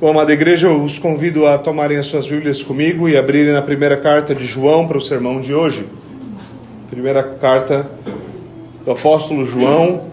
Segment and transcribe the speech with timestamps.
[0.00, 3.60] Bom, amada igreja, eu os convido a tomarem as suas Bíblias comigo e abrirem na
[3.60, 5.88] primeira carta de João para o sermão de hoje.
[6.88, 7.90] Primeira carta
[8.84, 10.08] do apóstolo João.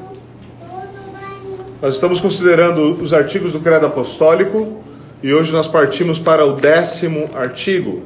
[1.79, 4.81] Nós estamos considerando os artigos do Credo Apostólico
[5.21, 8.01] e hoje nós partimos para o décimo artigo,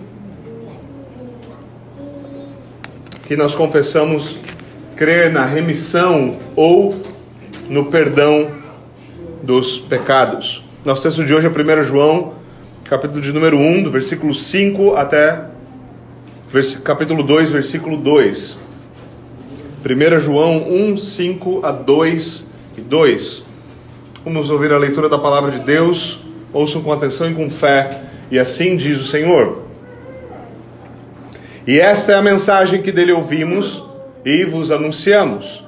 [3.26, 4.38] que nós confessamos
[4.98, 6.94] crer na remissão ou
[7.70, 8.52] no perdão
[9.42, 10.68] dos pecados.
[10.86, 12.36] Nosso texto de hoje é 1 João,
[12.86, 15.44] capítulo de número 1, do versículo 5 até
[16.86, 18.58] capítulo 2, versículo 2.
[19.86, 23.46] 1 João 1, 5 a 2 e 2.
[24.24, 26.22] Vamos ouvir a leitura da palavra de Deus.
[26.54, 28.02] Ouçam com atenção e com fé.
[28.32, 29.64] E assim diz o Senhor.
[31.68, 33.84] E esta é a mensagem que dele ouvimos
[34.24, 35.62] e vos anunciamos: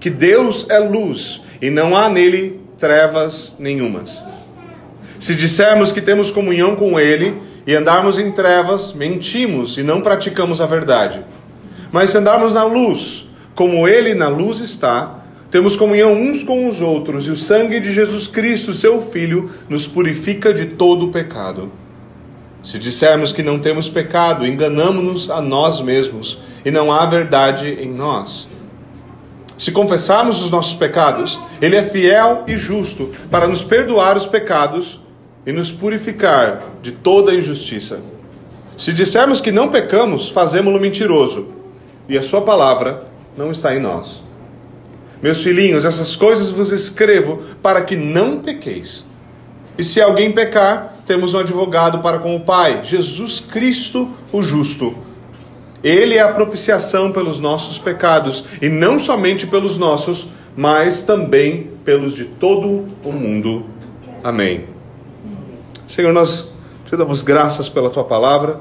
[0.00, 4.22] que Deus é luz e não há nele trevas nenhumas.
[5.24, 10.60] Se dissermos que temos comunhão com Ele e andarmos em trevas, mentimos e não praticamos
[10.60, 11.24] a verdade.
[11.90, 16.82] Mas se andarmos na luz, como Ele na luz está, temos comunhão uns com os
[16.82, 21.72] outros, e o sangue de Jesus Cristo, seu Filho, nos purifica de todo o pecado.
[22.62, 27.90] Se dissermos que não temos pecado, enganamos-nos a nós mesmos, e não há verdade em
[27.90, 28.46] nós.
[29.56, 35.02] Se confessarmos os nossos pecados, Ele é fiel e justo para nos perdoar os pecados
[35.46, 38.00] e nos purificar de toda injustiça.
[38.76, 41.48] Se dissermos que não pecamos, fazemos-lo mentiroso,
[42.08, 43.04] e a Sua palavra
[43.36, 44.22] não está em nós.
[45.22, 49.06] Meus filhinhos, essas coisas vos escrevo para que não pequeis.
[49.78, 54.94] E se alguém pecar, temos um advogado para com o Pai, Jesus Cristo, o justo.
[55.82, 62.14] Ele é a propiciação pelos nossos pecados, e não somente pelos nossos, mas também pelos
[62.14, 63.66] de todo o mundo.
[64.22, 64.73] Amém.
[65.94, 66.48] Senhor, nós
[66.86, 68.58] te damos graças pela tua palavra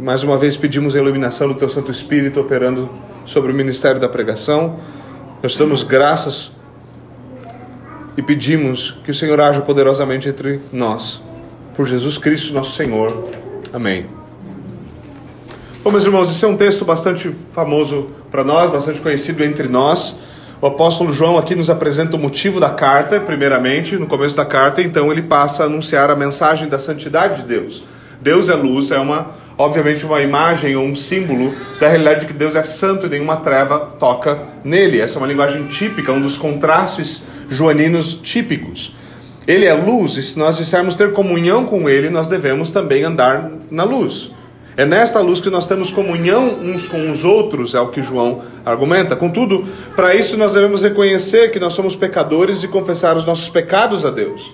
[0.00, 2.90] e mais uma vez pedimos a iluminação do teu Santo Espírito operando
[3.24, 4.80] sobre o ministério da pregação.
[5.40, 6.50] Nós te damos graças
[8.16, 11.22] e pedimos que o Senhor haja poderosamente entre nós.
[11.76, 13.30] Por Jesus Cristo, nosso Senhor.
[13.72, 14.08] Amém.
[15.84, 20.18] Bom, meus irmãos, esse é um texto bastante famoso para nós, bastante conhecido entre nós.
[20.62, 24.80] O apóstolo João aqui nos apresenta o motivo da carta, primeiramente, no começo da carta,
[24.80, 27.82] então ele passa a anunciar a mensagem da santidade de Deus.
[28.20, 32.32] Deus é luz, é uma, obviamente, uma imagem ou um símbolo da realidade de que
[32.32, 35.00] Deus é santo e nenhuma treva toca nele.
[35.00, 38.94] Essa é uma linguagem típica, um dos contrastes joaninos típicos.
[39.48, 43.50] Ele é luz, e se nós dissermos ter comunhão com ele, nós devemos também andar
[43.68, 44.30] na luz.
[44.74, 48.42] É nesta luz que nós temos comunhão uns com os outros, é o que João
[48.64, 49.14] argumenta.
[49.14, 54.06] Contudo, para isso nós devemos reconhecer que nós somos pecadores e confessar os nossos pecados
[54.06, 54.50] a Deus.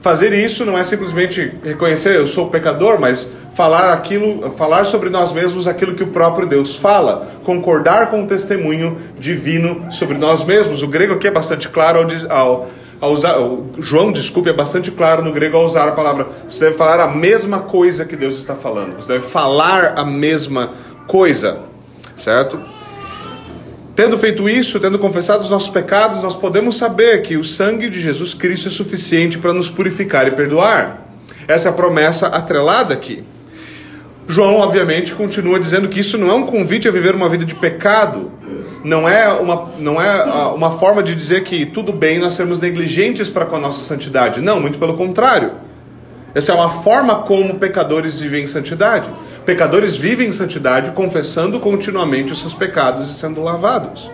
[0.00, 5.32] Fazer isso não é simplesmente reconhecer eu sou pecador, mas falar aquilo, falar sobre nós
[5.32, 10.82] mesmos aquilo que o próprio Deus fala, concordar com o testemunho divino sobre nós mesmos.
[10.82, 12.68] O grego aqui é bastante claro ao, ao
[13.08, 13.34] usar,
[13.78, 16.28] João, desculpe, é bastante claro no grego ao usar a palavra.
[16.48, 18.96] Você deve falar a mesma coisa que Deus está falando.
[18.96, 20.72] Você deve falar a mesma
[21.06, 21.58] coisa,
[22.16, 22.60] certo?
[23.94, 28.00] Tendo feito isso, tendo confessado os nossos pecados, nós podemos saber que o sangue de
[28.00, 31.08] Jesus Cristo é suficiente para nos purificar e perdoar.
[31.46, 33.24] Essa é a promessa atrelada aqui.
[34.28, 37.54] João, obviamente, continua dizendo que isso não é um convite a viver uma vida de
[37.54, 38.30] pecado,
[38.84, 43.28] não é uma, não é uma forma de dizer que tudo bem nós sermos negligentes
[43.28, 44.40] para com a nossa santidade.
[44.40, 45.52] Não, muito pelo contrário.
[46.34, 49.08] Essa é uma forma como pecadores vivem em santidade.
[49.44, 54.10] Pecadores vivem em santidade confessando continuamente os seus pecados e sendo lavados.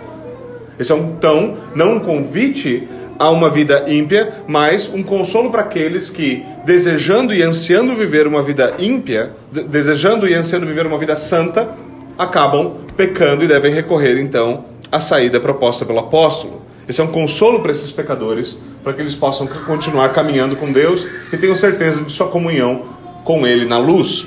[0.78, 5.62] Esse é um, então não um convite a uma vida ímpia, mas um consolo para
[5.62, 11.16] aqueles que, desejando e ansiando viver uma vida ímpia, desejando e ansiando viver uma vida
[11.16, 11.68] santa,
[12.16, 16.62] acabam pecando e devem recorrer então à saída proposta pelo apóstolo.
[16.88, 21.06] Esse é um consolo para esses pecadores, para que eles possam continuar caminhando com Deus
[21.32, 22.84] e tenham certeza de sua comunhão
[23.24, 24.26] com Ele na luz.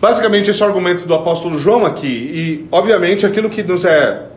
[0.00, 4.29] Basicamente, esse é o argumento do apóstolo João aqui, e obviamente aquilo que nos é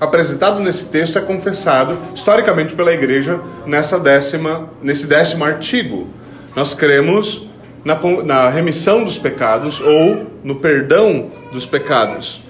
[0.00, 6.08] apresentado nesse texto é confessado historicamente pela igreja nessa décima, nesse décimo artigo.
[6.54, 7.48] Nós cremos
[7.84, 12.42] na, na remissão dos pecados ou no perdão dos pecados.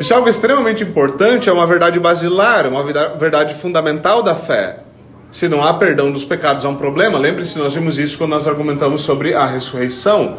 [0.00, 4.80] Isso é algo extremamente importante, é uma verdade basilar, uma verdade fundamental da fé.
[5.30, 7.18] Se não há perdão dos pecados, há um problema.
[7.18, 10.38] Lembre-se, nós vimos isso quando nós argumentamos sobre a ressurreição.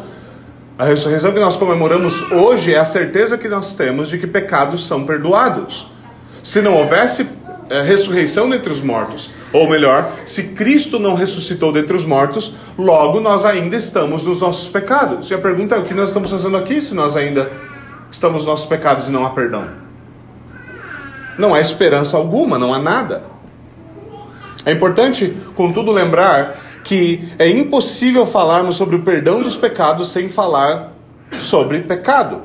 [0.78, 4.86] A ressurreição que nós comemoramos hoje é a certeza que nós temos de que pecados
[4.86, 5.86] são perdoados.
[6.44, 7.26] Se não houvesse
[7.68, 13.20] é, ressurreição dentre os mortos, Ou melhor, se Cristo não ressuscitou dentre os mortos, logo
[13.20, 15.30] nós ainda estamos nos nossos pecados.
[15.30, 17.48] E a pergunta é: o que nós estamos fazendo aqui se nós ainda
[18.10, 19.68] estamos nos nossos pecados e não há perdão?
[21.38, 23.22] Não há esperança alguma, não há nada.
[24.66, 30.94] É importante, contudo, lembrar que é impossível falarmos sobre o perdão dos pecados sem falar
[31.38, 32.42] sobre pecado.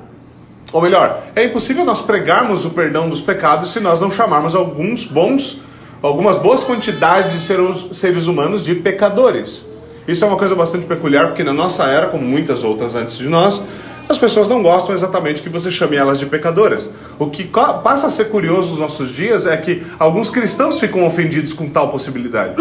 [0.71, 5.05] Ou melhor, é impossível nós pregarmos o perdão dos pecados se nós não chamarmos alguns
[5.05, 5.59] bons,
[6.01, 9.65] algumas boas quantidades de seres, humanos de pecadores.
[10.07, 13.27] Isso é uma coisa bastante peculiar, porque na nossa era, como muitas outras antes de
[13.27, 13.61] nós,
[14.07, 16.89] as pessoas não gostam exatamente que você chame elas de pecadoras.
[17.19, 21.53] O que passa a ser curioso nos nossos dias é que alguns cristãos ficam ofendidos
[21.53, 22.55] com tal possibilidade.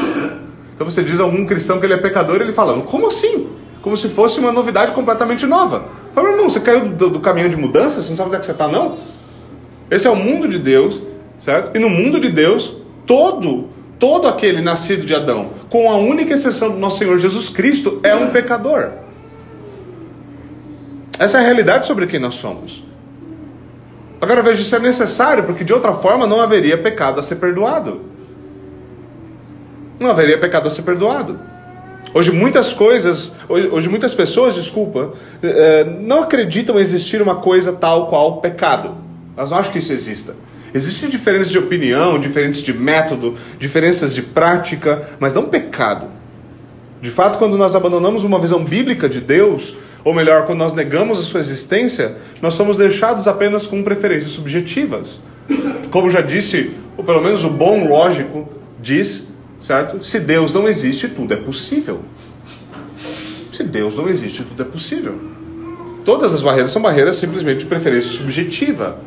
[0.75, 3.49] Então você diz a algum cristão que ele é pecador, e ele fala: Como assim?
[3.81, 5.87] Como se fosse uma novidade completamente nova.
[6.18, 8.02] Fala, irmão, você caiu do, do de mudança?
[8.02, 8.98] Você não sabe onde é que você está, não?
[9.88, 11.00] Esse é o mundo de Deus,
[11.38, 11.76] certo?
[11.76, 12.76] E no mundo de Deus,
[13.06, 13.68] todo,
[14.00, 18.16] todo aquele nascido de Adão, com a única exceção do nosso Senhor Jesus Cristo, é
[18.16, 18.88] um pecador.
[21.20, 22.82] Essa é a realidade sobre quem nós somos.
[24.20, 28.08] Agora veja, isso é necessário, porque de outra forma não haveria pecado a ser perdoado
[29.98, 31.38] não haveria pecado a ser perdoado.
[32.14, 35.12] Hoje muitas coisas, hoje muitas pessoas, desculpa,
[35.43, 38.96] eh, não acreditam existir uma coisa tal qual pecado.
[39.37, 40.34] Elas não acham que isso exista.
[40.72, 46.08] Existem diferenças de opinião, diferenças de método, diferenças de prática, mas não pecado.
[47.00, 51.20] De fato, quando nós abandonamos uma visão bíblica de Deus, ou melhor, quando nós negamos
[51.20, 55.20] a sua existência, nós somos deixados apenas com preferências subjetivas.
[55.90, 58.49] Como já disse, ou pelo menos o bom lógico
[58.81, 59.27] diz,
[59.60, 60.05] certo?
[60.05, 62.00] Se Deus não existe, tudo é possível.
[63.50, 65.19] Se Deus não existe, tudo é possível.
[66.05, 68.99] Todas as barreiras são barreiras simplesmente de preferência subjetiva,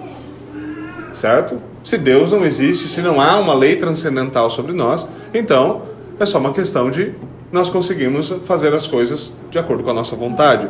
[1.14, 1.62] certo?
[1.84, 5.84] Se Deus não existe, se não há uma lei transcendental sobre nós, então
[6.20, 7.14] é só uma questão de
[7.52, 10.68] nós conseguimos fazer as coisas de acordo com a nossa vontade.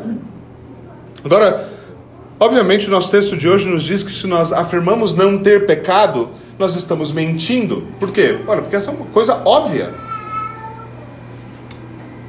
[1.24, 1.70] Agora,
[2.40, 6.30] obviamente, o nosso texto de hoje nos diz que se nós afirmamos não ter pecado,
[6.62, 7.88] nós estamos mentindo.
[8.00, 8.38] Por quê?
[8.48, 9.90] Olha, porque essa é uma coisa óbvia.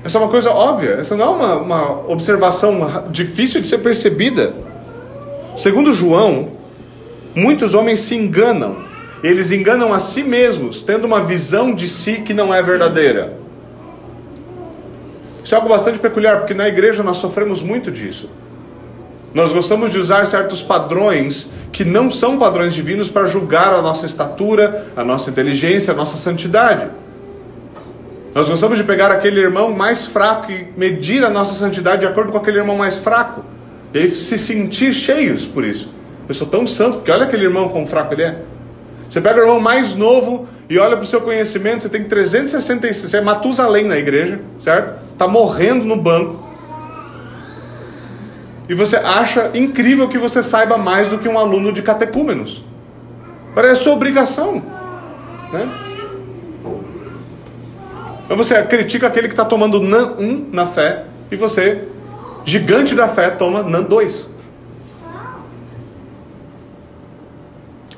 [0.02, 0.92] Essa é uma coisa óbvia.
[0.92, 4.54] Essa não é uma, uma observação difícil de ser percebida.
[5.56, 6.52] Segundo João,
[7.34, 8.90] muitos homens se enganam.
[9.22, 13.38] Eles enganam a si mesmos, tendo uma visão de si que não é verdadeira.
[15.44, 18.28] Isso é algo bastante peculiar, porque na igreja nós sofremos muito disso.
[19.34, 24.04] Nós gostamos de usar certos padrões que não são padrões divinos para julgar a nossa
[24.04, 26.86] estatura, a nossa inteligência, a nossa santidade.
[28.34, 32.30] Nós gostamos de pegar aquele irmão mais fraco e medir a nossa santidade de acordo
[32.30, 33.42] com aquele irmão mais fraco.
[33.94, 35.90] E aí se sentir cheios por isso.
[36.28, 38.38] Eu sou tão santo, porque olha aquele irmão quão fraco ele é.
[39.08, 43.10] Você pega o irmão mais novo e olha para o seu conhecimento, você tem 366,
[43.10, 44.94] você é Matusalém na igreja, certo?
[45.12, 46.41] Está morrendo no banco
[48.68, 52.64] e você acha incrível que você saiba mais do que um aluno de catecúmenos.
[53.54, 54.62] Parece sua obrigação.
[55.52, 55.68] Né?
[58.24, 61.86] Então você critica aquele que está tomando NAN 1 na fé e você,
[62.44, 64.30] gigante da fé, toma NAN 2.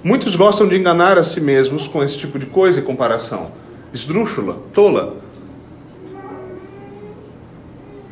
[0.02, 3.52] Muitos gostam de enganar a si mesmos com esse tipo de coisa e comparação.
[3.92, 5.23] Esdrúxula, tola.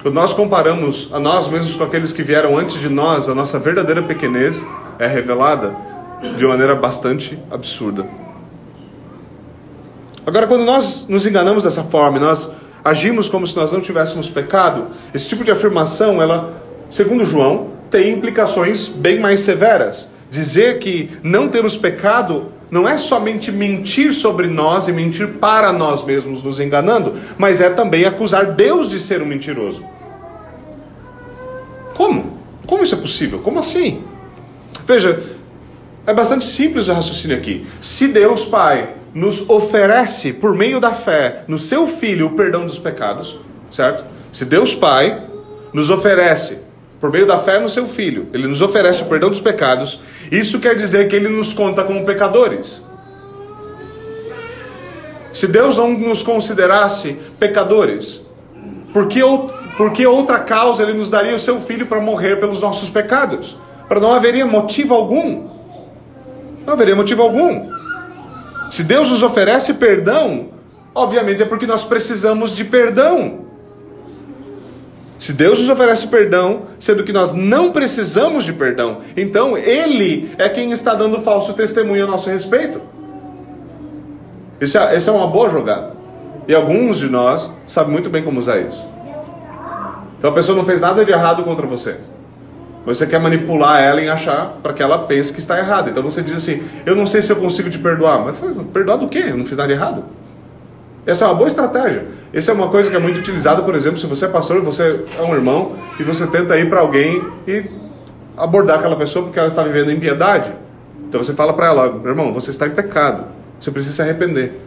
[0.03, 3.57] Quando nós comparamos a nós mesmos com aqueles que vieram antes de nós, a nossa
[3.61, 4.67] verdadeira pequenez
[4.99, 5.73] é revelada
[6.37, 8.05] de maneira bastante absurda.
[10.27, 12.51] Agora, quando nós nos enganamos dessa forma, nós
[12.85, 16.53] agimos como se nós não tivéssemos pecado, esse tipo de afirmação, ela,
[16.91, 20.09] segundo João, tem implicações bem mais severas.
[20.29, 26.03] Dizer que não temos pecado não é somente mentir sobre nós e mentir para nós
[26.03, 29.85] mesmos, nos enganando, mas é também acusar Deus de ser um mentiroso.
[31.95, 32.39] Como?
[32.67, 33.41] Como isso é possível?
[33.41, 34.03] Como assim?
[34.87, 35.23] Veja,
[36.07, 37.67] é bastante simples o raciocínio aqui.
[37.79, 42.79] Se Deus Pai nos oferece, por meio da fé, no seu Filho, o perdão dos
[42.79, 43.39] pecados,
[43.71, 44.03] certo?
[44.33, 45.23] Se Deus Pai
[45.75, 46.63] nos oferece,
[47.03, 50.61] por meio da fé no seu Filho, Ele nos oferece o perdão dos pecados, isso
[50.61, 52.81] quer dizer que Ele nos conta como pecadores.
[55.33, 58.25] Se Deus não nos considerasse pecadores,
[58.93, 59.21] por que,
[59.77, 63.59] por que outra causa Ele nos daria o seu Filho para morrer pelos nossos pecados?
[63.89, 65.49] Para não haveria motivo algum.
[66.65, 67.69] Não haveria motivo algum.
[68.71, 70.51] Se Deus nos oferece perdão,
[70.95, 73.42] obviamente é porque nós precisamos de perdão.
[75.23, 80.49] Se Deus nos oferece perdão, sendo que nós não precisamos de perdão, então Ele é
[80.49, 82.81] quem está dando falso testemunho a nosso respeito.
[84.61, 85.93] Essa é, é uma boa jogada.
[86.49, 88.85] E alguns de nós sabem muito bem como usar isso.
[90.19, 91.99] Então a pessoa não fez nada de errado contra você.
[92.85, 95.89] Você quer manipular ela em achar para que ela pense que está errada.
[95.89, 98.25] Então você diz assim: Eu não sei se eu consigo te perdoar.
[98.25, 98.41] Mas
[98.73, 99.27] perdoar do quê?
[99.29, 100.05] Eu não fiz nada de errado.
[101.05, 102.07] Essa é uma boa estratégia.
[102.33, 105.05] Essa é uma coisa que é muito utilizada, por exemplo, se você é pastor, você
[105.19, 107.65] é um irmão e você tenta ir para alguém e
[108.37, 110.53] abordar aquela pessoa porque ela está vivendo em piedade.
[111.09, 113.27] Então você fala para ela: irmão, você está em pecado.
[113.61, 114.59] Você precisa se arrepender.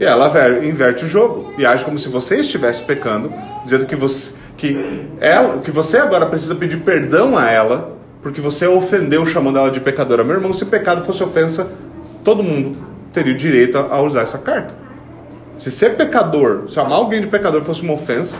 [0.00, 0.32] E ela
[0.64, 3.32] inverte o jogo e age como se você estivesse pecando,
[3.64, 8.66] dizendo que você, que ela, que você agora precisa pedir perdão a ela porque você
[8.66, 10.24] ofendeu chamando ela de pecadora.
[10.24, 11.70] Meu irmão, se pecado fosse ofensa,
[12.24, 12.78] todo mundo
[13.12, 14.81] teria o direito a usar essa carta.
[15.58, 18.36] Se ser pecador, chamar alguém de pecador fosse uma ofensa,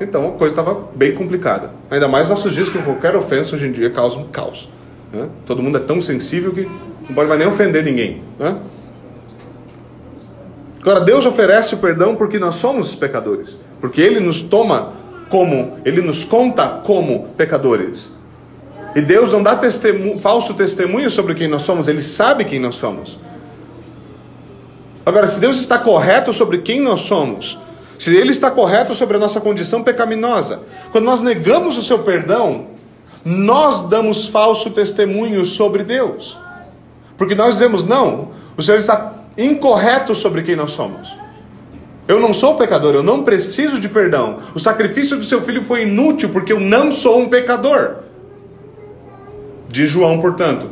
[0.00, 1.70] então a coisa estava bem complicada.
[1.90, 4.68] Ainda mais nossos dias que qualquer ofensa hoje em dia causa um caos.
[5.12, 5.28] Né?
[5.46, 6.68] Todo mundo é tão sensível que
[7.08, 8.22] não pode mais nem ofender ninguém.
[8.38, 8.56] Né?
[10.80, 13.58] Agora, Deus oferece o perdão porque nós somos pecadores.
[13.80, 14.92] Porque Ele nos toma
[15.28, 18.12] como, Ele nos conta como pecadores.
[18.94, 22.76] E Deus não dá testemunho, falso testemunho sobre quem nós somos, Ele sabe quem nós
[22.76, 23.18] somos.
[25.06, 27.58] Agora, se Deus está correto sobre quem nós somos,
[27.98, 32.66] se Ele está correto sobre a nossa condição pecaminosa, quando nós negamos o seu perdão,
[33.24, 36.36] nós damos falso testemunho sobre Deus.
[37.16, 41.16] Porque nós dizemos, não, o Senhor está incorreto sobre quem nós somos.
[42.06, 44.38] Eu não sou pecador, eu não preciso de perdão.
[44.54, 47.96] O sacrifício do seu filho foi inútil porque eu não sou um pecador.
[49.68, 50.68] De João, portanto,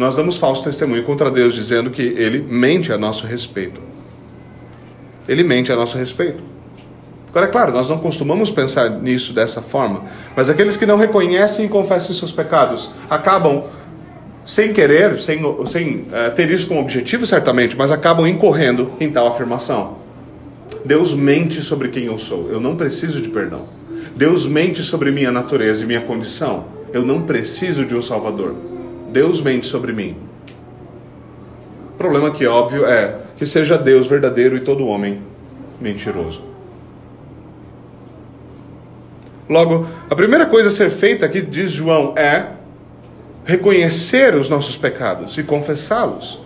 [0.00, 3.82] nós damos falso testemunho contra Deus, dizendo que ele mente a nosso respeito.
[5.28, 6.42] Ele mente a nosso respeito.
[7.28, 10.04] Agora, é claro, nós não costumamos pensar nisso dessa forma,
[10.34, 13.64] mas aqueles que não reconhecem e confessam seus pecados acabam
[14.46, 19.26] sem querer, sem, sem uh, ter isso como objetivo, certamente, mas acabam incorrendo em tal
[19.26, 19.98] afirmação.
[20.82, 23.68] Deus mente sobre quem eu sou, eu não preciso de perdão.
[24.16, 28.79] Deus mente sobre minha natureza e minha condição, eu não preciso de um Salvador.
[29.10, 30.16] Deus mente sobre mim.
[31.94, 35.22] O problema que óbvio é que seja Deus verdadeiro e todo homem
[35.80, 36.42] mentiroso.
[39.48, 42.52] Logo, a primeira coisa a ser feita aqui, diz João, é
[43.44, 46.40] reconhecer os nossos pecados e confessá-los.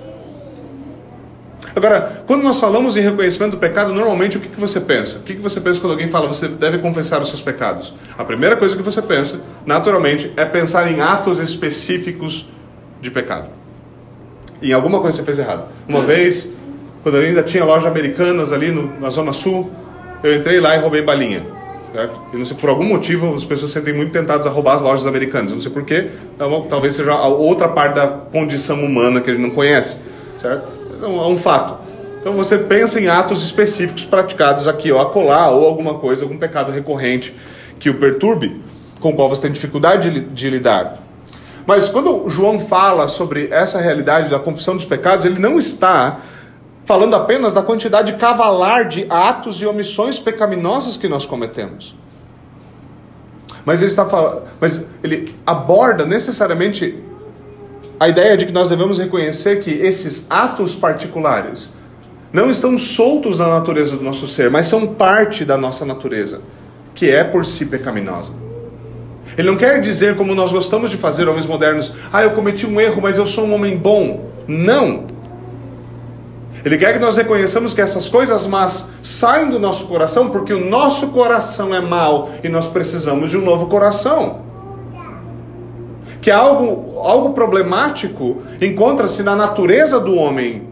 [1.76, 5.18] Agora, quando nós falamos em reconhecimento do pecado, normalmente o que, que você pensa?
[5.18, 7.92] O que, que você pensa quando alguém fala você deve confessar os seus pecados?
[8.16, 12.48] A primeira coisa que você pensa, naturalmente, é pensar em atos específicos
[13.00, 13.48] de pecado.
[14.62, 15.64] Em alguma coisa você fez errado.
[15.88, 16.48] Uma vez,
[17.02, 19.70] quando eu ainda tinha loja americanas ali no, na Zona Sul,
[20.22, 21.44] eu entrei lá e roubei balinha.
[21.92, 22.20] Certo?
[22.32, 24.80] E não sei, por algum motivo as pessoas se sentem muito tentadas a roubar as
[24.80, 25.52] lojas americanas.
[25.52, 29.42] Não sei porquê, é talvez seja a outra parte da condição humana que a gente
[29.42, 29.96] não conhece.
[30.36, 30.83] Certo?
[31.02, 31.78] É um, é um fato.
[32.20, 36.72] Então você pensa em atos específicos praticados aqui ou acolá, ou alguma coisa, algum pecado
[36.72, 37.34] recorrente
[37.78, 38.62] que o perturbe,
[38.98, 40.98] com o qual você tem dificuldade de, de lidar.
[41.66, 46.20] Mas quando João fala sobre essa realidade da confissão dos pecados, ele não está
[46.84, 51.94] falando apenas da quantidade cavalar de atos e omissões pecaminosas que nós cometemos.
[53.64, 54.06] Mas ele está
[54.60, 57.02] mas ele aborda necessariamente
[57.98, 61.72] a ideia de que nós devemos reconhecer que esses atos particulares
[62.32, 66.40] não estão soltos da natureza do nosso ser, mas são parte da nossa natureza,
[66.94, 68.34] que é por si pecaminosa.
[69.38, 72.80] Ele não quer dizer, como nós gostamos de fazer, homens modernos, ah, eu cometi um
[72.80, 74.30] erro, mas eu sou um homem bom.
[74.46, 75.04] Não.
[76.64, 80.64] Ele quer que nós reconheçamos que essas coisas más saem do nosso coração porque o
[80.64, 84.40] nosso coração é mau e nós precisamos de um novo coração.
[86.22, 90.68] Que algo, algo problemático encontra-se na natureza do homem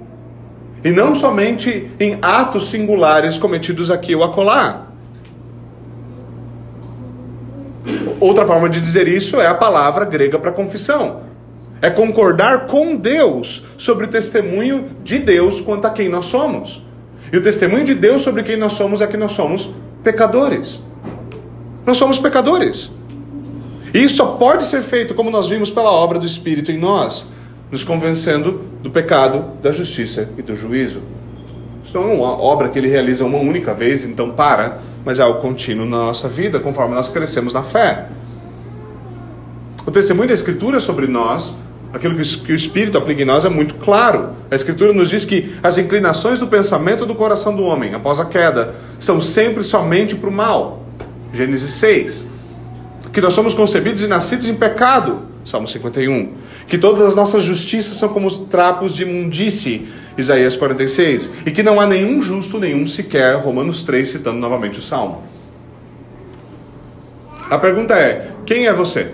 [0.84, 4.86] e não somente em atos singulares cometidos aqui ou acolá.
[8.20, 11.22] Outra forma de dizer isso é a palavra grega para confissão.
[11.80, 16.84] É concordar com Deus sobre o testemunho de Deus quanto a quem nós somos.
[17.32, 19.70] E o testemunho de Deus sobre quem nós somos é que nós somos
[20.04, 20.80] pecadores.
[21.84, 22.92] Nós somos pecadores.
[23.92, 27.26] E isso só pode ser feito, como nós vimos, pela obra do Espírito em nós,
[27.70, 31.02] nos convencendo do pecado, da justiça e do juízo.
[31.84, 35.22] Isso não é uma obra que ele realiza uma única vez, então para, mas é
[35.22, 38.08] algo contínuo na nossa vida, conforme nós crescemos na fé.
[39.86, 41.52] O testemunho da Escritura sobre nós
[41.92, 44.30] aquilo que o Espírito aplica em nós é muito claro.
[44.50, 48.24] A Escritura nos diz que as inclinações do pensamento do coração do homem, após a
[48.24, 50.84] queda, são sempre somente para o mal.
[51.32, 52.31] Gênesis 6.
[53.12, 55.22] Que nós somos concebidos e nascidos em pecado.
[55.44, 56.32] Salmo 51.
[56.66, 59.88] Que todas as nossas justiças são como trapos de imundície.
[60.16, 61.30] Isaías 46.
[61.46, 65.22] E que não há nenhum justo, nenhum sequer, Romanos 3, citando novamente o Salmo.
[67.50, 69.12] A pergunta é: quem é você?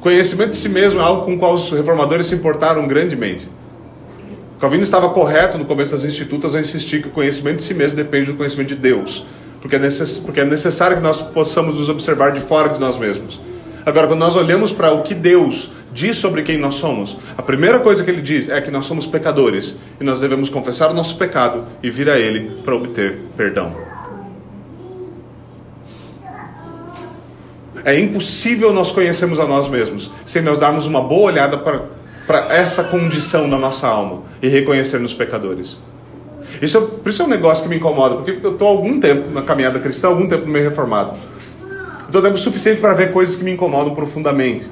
[0.00, 3.48] Conhecimento de si mesmo é algo com o qual os reformadores se importaram grandemente.
[4.60, 7.96] Calvino estava correto no começo das institutas a insistir que o conhecimento de si mesmo
[7.96, 9.24] depende do conhecimento de Deus,
[9.60, 10.18] porque é, necess...
[10.18, 13.40] porque é necessário que nós possamos nos observar de fora de nós mesmos.
[13.84, 17.78] Agora, quando nós olhamos para o que Deus diz sobre quem nós somos, a primeira
[17.78, 21.16] coisa que ele diz é que nós somos pecadores e nós devemos confessar o nosso
[21.16, 23.74] pecado e vir a Ele para obter perdão.
[27.84, 31.84] É impossível nós conhecermos a nós mesmos sem nós darmos uma boa olhada para,
[32.26, 35.78] para essa condição da nossa alma e reconhecermos pecadores.
[36.60, 39.30] Isso, é, por isso é um negócio que me incomoda, porque eu estou algum tempo
[39.30, 41.16] na caminhada cristã, algum tempo no meio reformado.
[42.06, 44.70] Estou tempo suficiente para ver coisas que me incomodam profundamente.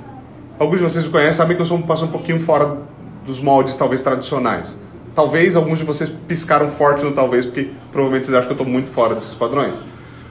[0.59, 2.79] Alguns de vocês me conhecem, sabem que eu sou, passo um pouquinho fora
[3.27, 4.79] dos moldes, talvez, tradicionais.
[5.15, 8.67] Talvez alguns de vocês piscaram forte no talvez, porque provavelmente vocês acham que eu estou
[8.67, 9.77] muito fora desses padrões.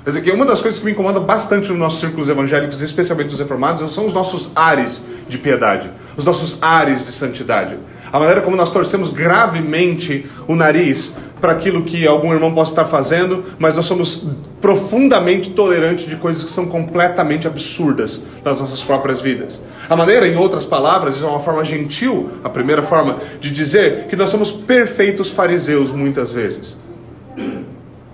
[0.06, 3.40] Mas aqui, uma das coisas que me incomoda bastante nos nossos círculos evangélicos, especialmente dos
[3.40, 7.78] reformados, são os nossos ares de piedade, os nossos ares de santidade.
[8.12, 11.16] A maneira como nós torcemos gravemente o nariz
[11.46, 14.26] para aquilo que algum irmão possa estar fazendo, mas nós somos
[14.60, 19.62] profundamente tolerantes de coisas que são completamente absurdas nas nossas próprias vidas.
[19.88, 24.08] A maneira, em outras palavras, isso é uma forma gentil, a primeira forma de dizer
[24.08, 26.76] que nós somos perfeitos fariseus muitas vezes.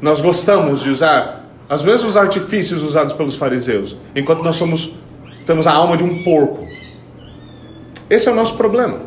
[0.02, 4.92] Nós gostamos de usar os mesmos artifícios usados pelos fariseus, enquanto nós somos
[5.46, 6.68] temos a alma de um porco.
[8.10, 9.00] Esse é o nosso problema.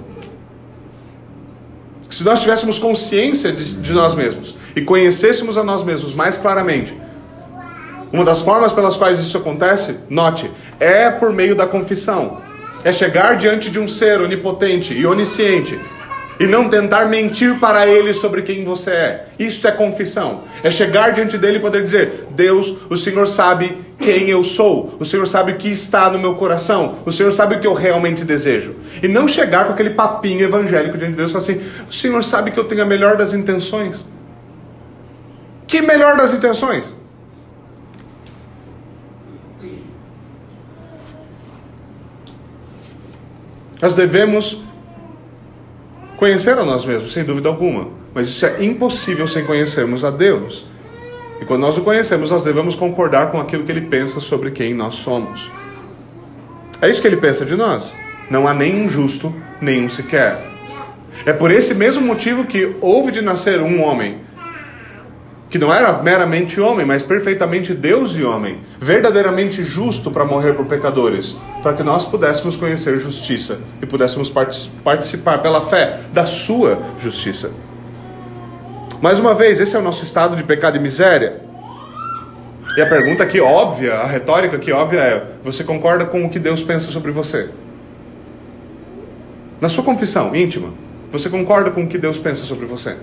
[2.14, 6.97] Se nós tivéssemos consciência de, de nós mesmos e conhecêssemos a nós mesmos mais claramente,
[8.12, 12.40] uma das formas pelas quais isso acontece, note, é por meio da confissão.
[12.85, 15.76] É chegar diante de um ser onipotente e onisciente
[16.38, 19.26] e não tentar mentir para ele sobre quem você é.
[19.38, 20.44] Isso é confissão.
[20.62, 24.97] É chegar diante dele e poder dizer: Deus, o Senhor sabe quem eu sou.
[24.99, 26.99] O Senhor sabe o que está no meu coração.
[27.06, 28.75] O Senhor sabe o que eu realmente desejo.
[29.02, 32.25] E não chegar com aquele papinho evangélico diante de Deus e falar assim: O Senhor
[32.25, 34.04] sabe que eu tenho a melhor das intenções.
[35.66, 36.92] Que melhor das intenções?
[43.80, 44.62] Nós devemos
[46.25, 47.89] conhecer a nós mesmos, sem dúvida alguma.
[48.15, 50.65] Mas isso é impossível sem conhecermos a Deus.
[51.39, 54.73] E quando nós o conhecemos, nós devemos concordar com aquilo que ele pensa sobre quem
[54.73, 55.50] nós somos.
[56.80, 57.95] É isso que ele pensa de nós.
[58.30, 60.41] Não há nenhum justo, nenhum sequer.
[61.26, 64.21] É por esse mesmo motivo que houve de nascer um homem
[65.54, 70.67] que não era meramente homem, mas perfeitamente Deus e homem, verdadeiramente justo para morrer por
[70.67, 74.28] pecadores, para que nós pudéssemos conhecer justiça e pudéssemos
[74.82, 77.52] participar pela fé da sua justiça.
[79.00, 81.40] Mais uma vez, esse é o nosso estado de pecado e miséria.
[82.76, 86.40] E a pergunta aqui óbvia, a retórica aqui óbvia é: você concorda com o que
[86.40, 87.50] Deus pensa sobre você?
[89.60, 90.71] Na sua confissão íntima,
[91.12, 92.97] você concorda com o que Deus pensa sobre você?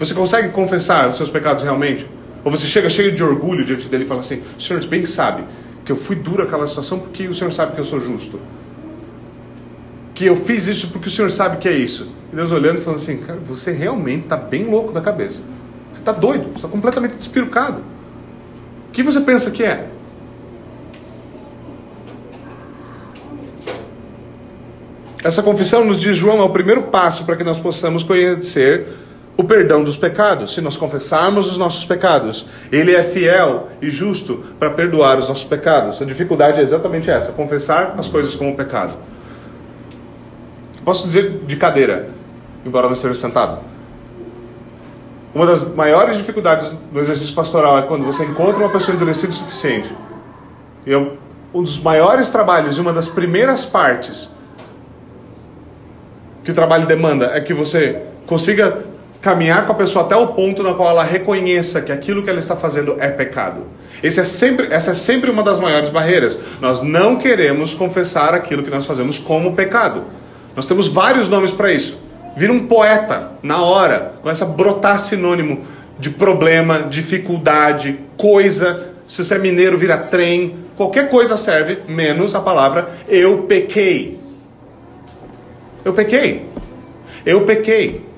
[0.00, 2.08] Você consegue confessar os seus pecados realmente?
[2.42, 5.44] Ou você chega cheio de orgulho diante dele e fala assim: o Senhor bem sabe
[5.84, 8.40] que eu fui duro aquela situação porque o Senhor sabe que eu sou justo.
[10.14, 12.10] Que eu fiz isso porque o Senhor sabe que é isso.
[12.32, 15.42] E Deus olhando e falando assim: cara, você realmente está bem louco da cabeça.
[15.92, 17.82] Você está doido, você está completamente despirucado.
[18.88, 19.86] O que você pensa que é?
[25.22, 28.86] Essa confissão nos diz João é o primeiro passo para que nós possamos conhecer
[29.40, 32.46] o perdão dos pecados, se nós confessarmos os nossos pecados.
[32.70, 36.00] Ele é fiel e justo para perdoar os nossos pecados.
[36.02, 38.98] A dificuldade é exatamente essa: confessar as coisas como pecado.
[40.84, 42.10] Posso dizer de cadeira,
[42.66, 43.60] embora não esteja sentado.
[45.34, 49.34] Uma das maiores dificuldades no exercício pastoral é quando você encontra uma pessoa endurecida o
[49.34, 49.90] suficiente.
[50.84, 54.28] E é um dos maiores trabalhos e uma das primeiras partes
[56.44, 58.89] que o trabalho demanda é que você consiga
[59.20, 62.38] caminhar com a pessoa até o ponto na qual ela reconheça que aquilo que ela
[62.38, 63.66] está fazendo é pecado.
[64.02, 66.40] Esse é sempre, essa é sempre uma das maiores barreiras.
[66.60, 70.04] Nós não queremos confessar aquilo que nós fazemos como pecado.
[70.56, 71.98] Nós temos vários nomes para isso.
[72.36, 75.64] Vira um poeta na hora, começa a brotar sinônimo
[75.98, 78.88] de problema, dificuldade, coisa.
[79.06, 80.56] Se você é mineiro, vira trem.
[80.76, 84.18] Qualquer coisa serve, menos a palavra eu pequei.
[85.84, 86.46] Eu pequei.
[87.26, 88.09] Eu pequei.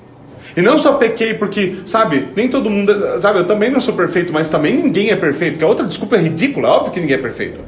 [0.55, 4.31] E não só pequei porque, sabe, nem todo mundo, sabe, eu também não sou perfeito,
[4.31, 7.21] mas também ninguém é perfeito, que a outra desculpa é ridícula, óbvio que ninguém é
[7.21, 7.59] perfeito.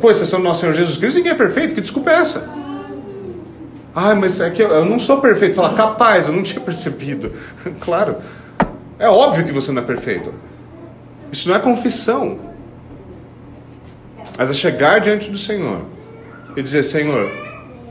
[0.00, 2.48] Com exceção do nosso Senhor Jesus Cristo, ninguém é perfeito, que desculpa é essa?
[3.94, 5.54] Ah, mas é que eu, eu não sou perfeito.
[5.54, 7.32] Fala, capaz, eu não tinha percebido.
[7.80, 8.16] claro.
[8.98, 10.34] É óbvio que você não é perfeito.
[11.32, 12.38] Isso não é confissão.
[14.36, 15.82] Mas é chegar diante do Senhor
[16.56, 17.30] e dizer: Senhor,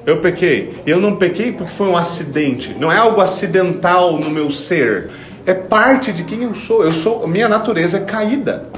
[0.05, 0.81] eu pequei.
[0.85, 2.75] Eu não pequei porque foi um acidente.
[2.77, 5.09] Não é algo acidental no meu ser.
[5.45, 6.83] É parte de quem eu sou.
[6.83, 8.69] Eu sou, minha natureza é caída.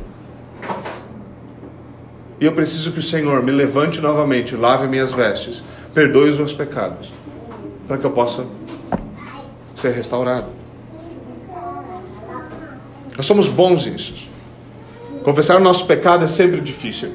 [2.39, 6.51] E eu preciso que o Senhor me levante novamente, lave minhas vestes, perdoe os meus
[6.51, 7.11] pecados,
[7.87, 8.45] para que eu possa
[9.73, 10.47] ser restaurado.
[13.15, 14.27] Nós somos bons nisso.
[15.23, 17.13] Confessar o nosso pecado é sempre difícil.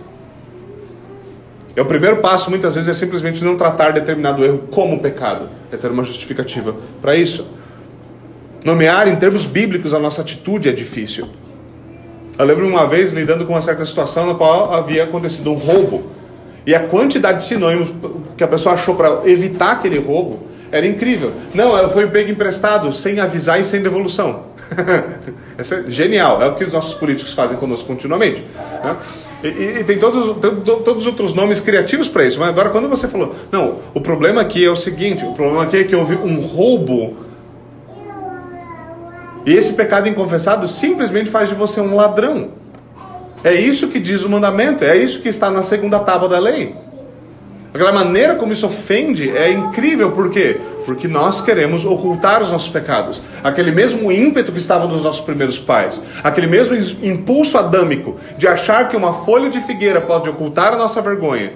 [1.77, 5.49] E o primeiro passo, muitas vezes, é simplesmente não tratar determinado erro como pecado.
[5.71, 7.47] É ter uma justificativa para isso.
[8.65, 11.29] Nomear em termos bíblicos a nossa atitude é difícil.
[12.39, 16.11] Eu lembro uma vez lidando com uma certa situação na qual havia acontecido um roubo.
[16.67, 17.91] E a quantidade de sinônimos
[18.37, 21.33] que a pessoa achou para evitar aquele roubo era incrível.
[21.55, 24.51] Não, foi pego emprestado sem avisar e sem devolução.
[25.59, 26.41] É genial.
[26.41, 28.43] É o que os nossos políticos fazem conosco continuamente.
[28.83, 28.97] Né?
[29.43, 29.49] E,
[29.81, 32.39] e, tem todos, todos os outros nomes criativos para isso.
[32.39, 35.79] Mas agora, quando você falou, não, o problema aqui é o seguinte: o problema aqui
[35.79, 37.17] é que houve um roubo.
[39.47, 42.51] E esse pecado inconfessado simplesmente faz de você um ladrão.
[43.43, 46.75] É isso que diz o mandamento, é isso que está na segunda tábua da lei.
[47.73, 50.61] Aquela maneira como isso ofende é incrível, por quê?
[50.85, 53.23] Porque nós queremos ocultar os nossos pecados.
[53.45, 58.89] Aquele mesmo ímpeto que estava nos nossos primeiros pais, aquele mesmo impulso adâmico de achar
[58.89, 61.53] que uma folha de figueira pode ocultar a nossa vergonha,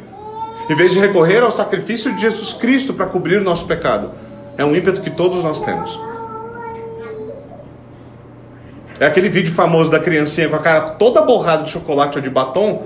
[0.68, 4.12] em vez de recorrer ao sacrifício de Jesus Cristo para cobrir o nosso pecado,
[4.56, 5.98] é um ímpeto que todos nós temos.
[8.98, 12.30] É aquele vídeo famoso da criancinha com a cara toda borrada de chocolate ou de
[12.30, 12.84] batom,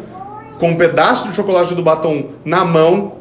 [0.59, 3.19] com um pedaço de chocolate do batom na mão,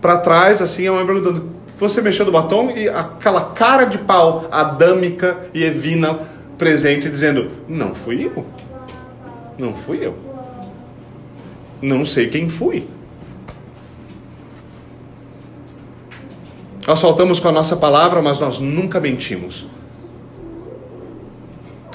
[0.00, 2.70] para trás, assim, a mãe perguntando: você mexeu do batom?
[2.70, 6.20] E aquela cara de pau adâmica e evina
[6.56, 8.46] presente, dizendo: Não fui eu.
[9.58, 10.16] Não fui eu.
[11.82, 12.88] Não sei quem fui.
[16.86, 19.66] Nós faltamos com a nossa palavra, mas nós nunca mentimos.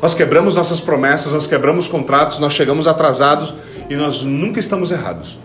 [0.02, 3.54] Nós quebramos nossas promessas, nós quebramos contratos, nós chegamos atrasados
[3.90, 5.38] e nós nunca estamos errados.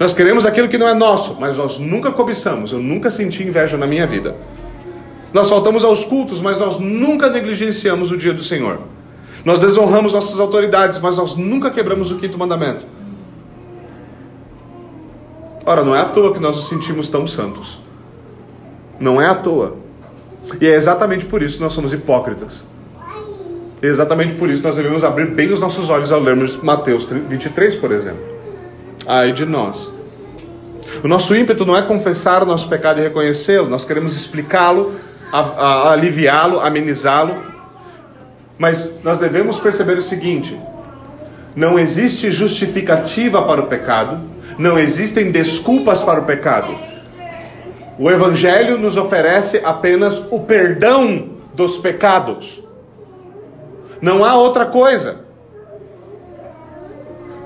[0.00, 2.72] Nós queremos aquilo que não é nosso, mas nós nunca cobiçamos.
[2.72, 4.34] Eu nunca senti inveja na minha vida.
[5.30, 8.80] Nós faltamos aos cultos, mas nós nunca negligenciamos o dia do Senhor.
[9.44, 12.86] Nós desonramos nossas autoridades, mas nós nunca quebramos o quinto mandamento.
[15.66, 17.78] Ora, não é à toa que nós nos sentimos tão santos.
[18.98, 19.76] Não é à toa.
[20.58, 22.64] E é exatamente por isso que nós somos hipócritas.
[23.82, 26.56] E é exatamente por isso que nós devemos abrir bem os nossos olhos ao lermos
[26.56, 28.39] Mateus 23, por exemplo
[29.06, 29.90] ai de nós.
[31.02, 34.94] O nosso ímpeto não é confessar o nosso pecado e reconhecê-lo, nós queremos explicá-lo,
[35.32, 37.36] aliviá-lo, amenizá-lo,
[38.58, 40.58] mas nós devemos perceber o seguinte:
[41.54, 44.20] não existe justificativa para o pecado,
[44.58, 46.76] não existem desculpas para o pecado.
[47.98, 52.62] O Evangelho nos oferece apenas o perdão dos pecados.
[54.00, 55.29] Não há outra coisa.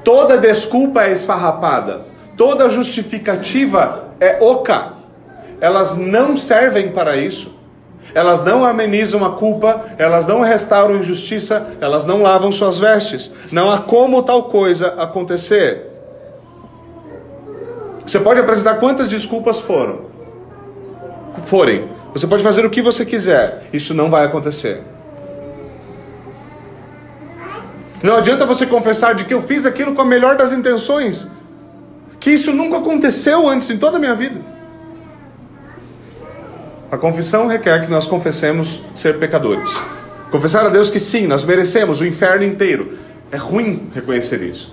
[0.04, 2.02] Toda desculpa é esfarrapada,
[2.36, 4.92] toda justificativa é oca.
[5.60, 7.54] Elas não servem para isso.
[8.14, 13.32] Elas não amenizam a culpa, elas não restauram injustiça, elas não lavam suas vestes.
[13.50, 15.90] Não há como tal coisa acontecer.
[18.06, 20.02] Você pode apresentar quantas desculpas foram,
[21.46, 21.88] forem.
[22.12, 23.64] Você pode fazer o que você quiser.
[23.72, 24.82] Isso não vai acontecer.
[28.04, 31.26] Não adianta você confessar de que eu fiz aquilo com a melhor das intenções,
[32.20, 34.42] que isso nunca aconteceu antes em toda a minha vida.
[36.90, 39.70] A confissão requer que nós confessemos ser pecadores.
[40.30, 42.92] Confessar a Deus que sim, nós merecemos o inferno inteiro.
[43.32, 44.70] É ruim reconhecer isso.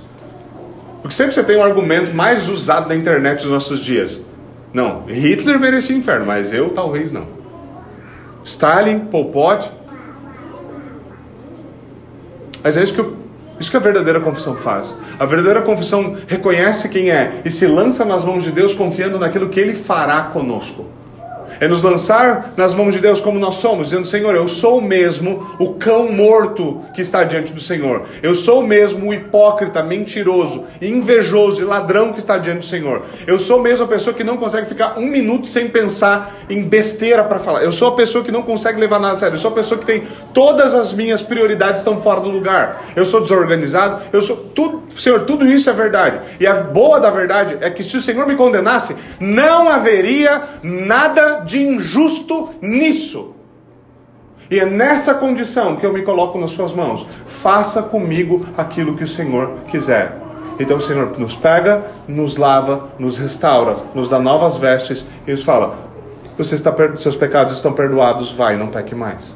[1.02, 4.20] Porque sempre você tem um argumento mais usado na internet dos nossos dias.
[4.74, 7.28] Não, Hitler merecia o inferno, mas eu talvez não.
[8.44, 9.72] Stalin, Pol Pot.
[12.62, 13.21] Mas é isso que o
[13.62, 14.98] isso que a verdadeira confissão faz.
[15.20, 19.50] A verdadeira confissão reconhece quem é e se lança nas mãos de Deus confiando naquilo
[19.50, 21.01] que Ele fará conosco.
[21.62, 25.48] É nos lançar nas mãos de Deus como nós somos, dizendo: Senhor, eu sou mesmo
[25.60, 28.02] o cão morto que está diante do Senhor.
[28.24, 33.04] Eu sou mesmo o hipócrita, mentiroso, invejoso e ladrão que está diante do Senhor.
[33.28, 37.24] Eu sou mesmo a pessoa que não consegue ficar um minuto sem pensar em besteira
[37.24, 37.64] para falar.
[37.64, 39.36] Eu sou a pessoa que não consegue levar nada a sério.
[39.36, 40.02] Eu sou a pessoa que tem
[40.34, 42.86] todas as minhas prioridades estão fora do lugar.
[42.96, 44.02] Eu sou desorganizado.
[44.12, 46.22] Eu sou tudo, Senhor, tudo isso é verdade.
[46.40, 51.44] E a boa da verdade é que se o Senhor me condenasse, não haveria nada
[51.51, 53.36] de injusto nisso.
[54.50, 57.08] E é nessa condição que eu me coloco nas suas mãos.
[57.26, 60.18] Faça comigo aquilo que o Senhor quiser.
[60.60, 65.44] Então o Senhor nos pega, nos lava, nos restaura, nos dá novas vestes e nos
[65.44, 65.76] fala:
[66.38, 69.36] você está, seus pecados estão perdoados, vai, não peque mais.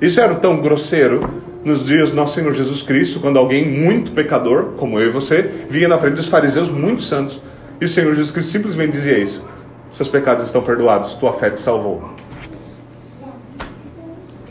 [0.00, 1.20] Isso era tão grosseiro
[1.64, 5.42] nos dias do nosso Senhor Jesus Cristo, quando alguém muito pecador, como eu e você,
[5.68, 7.40] vinha na frente dos fariseus muito santos,
[7.80, 9.42] e o Senhor Jesus Cristo simplesmente dizia isso:
[9.90, 12.10] Seus pecados estão perdoados, tua fé te salvou.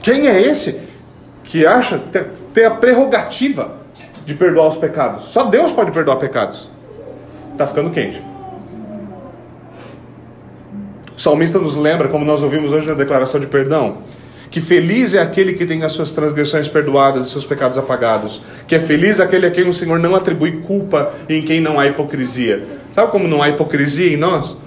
[0.01, 0.79] Quem é esse
[1.43, 1.99] que acha
[2.53, 3.77] ter, a prerrogativa
[4.25, 5.25] de perdoar os pecados?
[5.25, 6.71] Só Deus pode perdoar pecados.
[7.51, 8.21] Está ficando quente.
[11.17, 13.97] O salmista nos lembra, como nós ouvimos hoje na declaração de perdão,
[14.49, 18.41] que feliz é aquele que tem as suas transgressões perdoadas e seus pecados apagados.
[18.67, 21.79] Que é feliz aquele a quem o Senhor não atribui culpa e em quem não
[21.79, 22.63] há hipocrisia.
[22.97, 24.57] Sabe como não há hipocrisia em nós?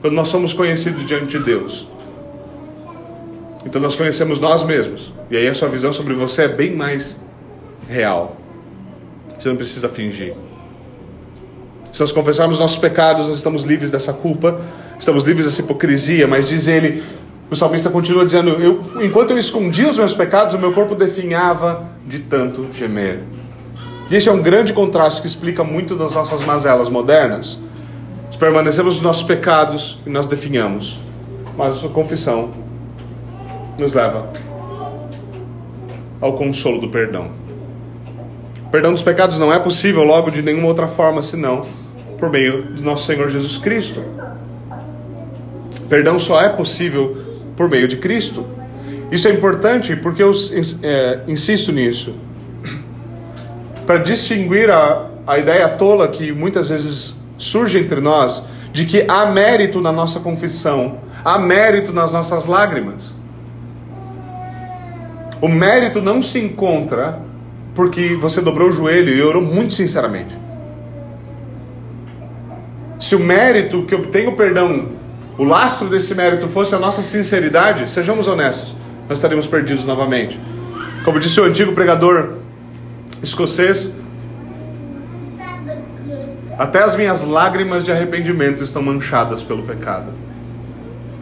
[0.00, 1.88] Quando nós somos conhecidos diante de Deus.
[3.64, 5.12] Então nós conhecemos nós mesmos.
[5.28, 7.18] E aí a sua visão sobre você é bem mais
[7.88, 8.36] real.
[9.36, 10.34] Você não precisa fingir.
[11.92, 14.60] Se nós confessarmos nossos pecados, nós estamos livres dessa culpa,
[14.96, 17.02] estamos livres dessa hipocrisia, mas diz ele,
[17.50, 21.88] o salmista continua dizendo: eu, Enquanto eu escondia os meus pecados, o meu corpo definhava
[22.06, 23.24] de tanto gemer.
[24.10, 27.58] E esse é um grande contraste que explica muito das nossas mazelas modernas.
[28.26, 30.98] Nós permanecemos nos nossos pecados e nós definhamos,
[31.56, 32.50] mas a confissão
[33.78, 34.30] nos leva
[36.20, 37.30] ao consolo do perdão.
[38.70, 41.64] Perdão dos pecados não é possível logo de nenhuma outra forma senão
[42.18, 44.02] por meio do nosso Senhor Jesus Cristo.
[45.88, 47.16] Perdão só é possível
[47.56, 48.46] por meio de Cristo.
[49.10, 50.32] Isso é importante porque eu
[50.82, 52.14] é, insisto nisso.
[53.86, 59.26] Para distinguir a, a ideia tola que muitas vezes surge entre nós de que há
[59.26, 63.14] mérito na nossa confissão, há mérito nas nossas lágrimas.
[65.40, 67.20] O mérito não se encontra
[67.74, 70.34] porque você dobrou o joelho e orou muito sinceramente.
[72.98, 74.96] Se o mérito que obtém o perdão
[75.38, 78.74] o lastro desse mérito fosse a nossa sinceridade, sejamos honestos,
[79.06, 80.40] nós estaríamos perdidos novamente.
[81.04, 82.38] Como disse o antigo pregador
[83.26, 83.92] escocês,
[86.58, 90.10] até as minhas lágrimas de arrependimento estão manchadas pelo pecado.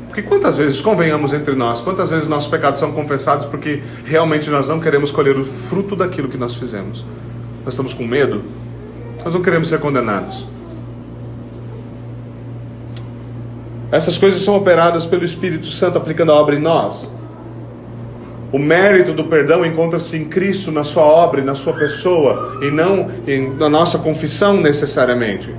[0.07, 4.69] Porque quantas vezes, convenhamos entre nós, quantas vezes nossos pecados são confessados porque realmente nós
[4.69, 7.05] não queremos colher o fruto daquilo que nós fizemos?
[7.65, 8.45] Nós estamos com medo?
[9.25, 10.47] Nós não queremos ser condenados.
[13.91, 17.09] Essas coisas são operadas pelo Espírito Santo aplicando a obra em nós.
[18.53, 22.71] O mérito do perdão encontra-se em Cristo, na sua obra e na sua pessoa, e
[22.71, 25.55] não em, na nossa confissão necessariamente.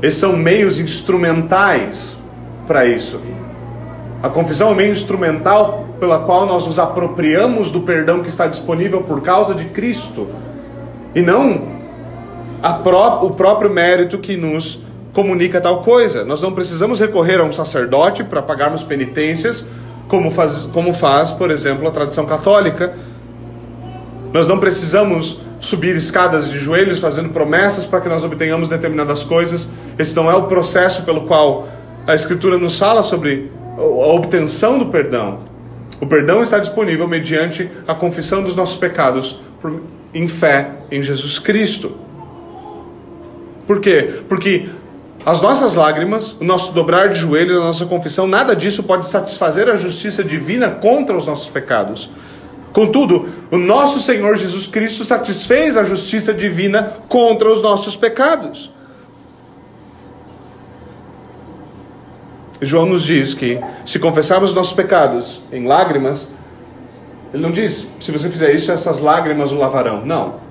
[0.00, 2.16] Esses são meios instrumentais
[2.66, 3.20] para isso.
[4.22, 8.46] A confissão é um meio instrumental pela qual nós nos apropriamos do perdão que está
[8.46, 10.28] disponível por causa de Cristo,
[11.14, 11.78] e não
[12.82, 14.80] pró o próprio mérito que nos
[15.12, 16.24] comunica tal coisa.
[16.24, 19.66] Nós não precisamos recorrer a um sacerdote para pagarmos penitências,
[20.08, 22.94] como faz, como faz, por exemplo, a tradição católica.
[24.32, 29.68] Nós não precisamos subir escadas de joelhos fazendo promessas para que nós obtenhamos determinadas coisas.
[29.98, 31.68] Esse não é o processo pelo qual
[32.06, 35.40] a Escritura nos fala sobre a obtenção do perdão.
[36.00, 39.40] O perdão está disponível mediante a confissão dos nossos pecados
[40.14, 41.92] em fé em Jesus Cristo.
[43.66, 44.22] Por quê?
[44.28, 44.68] Porque
[45.28, 49.68] as nossas lágrimas, o nosso dobrar de joelhos, a nossa confissão, nada disso pode satisfazer
[49.68, 52.08] a justiça divina contra os nossos pecados.
[52.72, 58.70] Contudo, o nosso Senhor Jesus Cristo satisfez a justiça divina contra os nossos pecados.
[62.62, 66.26] João nos diz que se confessarmos nossos pecados em lágrimas,
[67.34, 70.06] ele não diz, se você fizer isso, essas lágrimas o lavarão.
[70.06, 70.47] Não.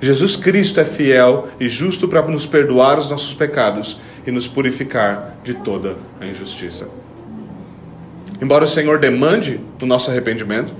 [0.00, 5.36] Jesus Cristo é fiel e justo para nos perdoar os nossos pecados e nos purificar
[5.42, 6.88] de toda a injustiça.
[8.40, 10.74] Embora o Senhor demande o nosso arrependimento,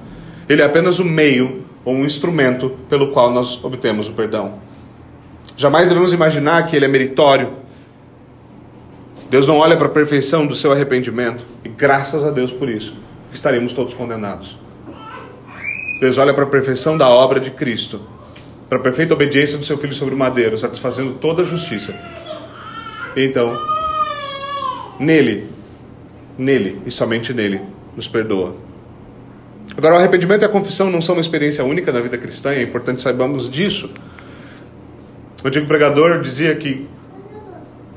[0.49, 4.55] Ele é apenas o meio ou um instrumento pelo qual nós obtemos o perdão.
[5.57, 7.53] Jamais devemos imaginar que ele é meritório.
[9.31, 12.95] Deus não olha para a perfeição do seu arrependimento, e graças a Deus por isso,
[13.33, 14.59] estaremos todos condenados.
[16.01, 18.03] Deus olha para a perfeição da obra de Cristo,
[18.69, 21.95] para a perfeita obediência do seu Filho sobre o madeiro, satisfazendo toda a justiça.
[23.17, 23.59] Então,
[24.99, 25.49] nele,
[26.37, 27.61] nele e somente nele,
[27.97, 28.57] nos perdoa.
[29.77, 32.59] Agora, o arrependimento e a confissão não são uma experiência única na vida cristã, e
[32.59, 33.91] é importante saibamos disso.
[35.43, 36.89] O antigo pregador dizia que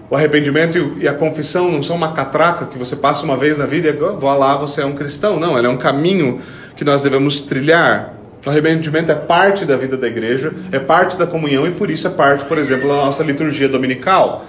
[0.09, 3.65] o arrependimento e a confissão não são uma catraca que você passa uma vez na
[3.65, 5.39] vida e vá lá, você é um cristão.
[5.39, 6.41] Não, ela é um caminho
[6.75, 8.15] que nós devemos trilhar.
[8.45, 12.07] O arrependimento é parte da vida da igreja, é parte da comunhão e por isso
[12.07, 14.45] é parte, por exemplo, da nossa liturgia dominical.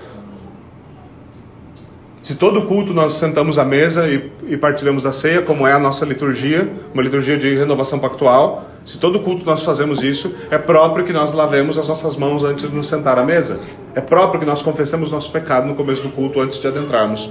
[2.22, 5.78] Se todo culto nós sentamos à mesa e, e partilhamos a ceia, como é a
[5.78, 11.04] nossa liturgia, uma liturgia de renovação pactual, se todo culto nós fazemos isso, é próprio
[11.04, 13.58] que nós lavemos as nossas mãos antes de nos sentar à mesa.
[13.94, 17.30] É próprio que nós confessemos nosso pecado no começo do culto antes de adentrarmos,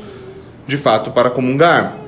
[0.67, 1.98] de fato, para comungar.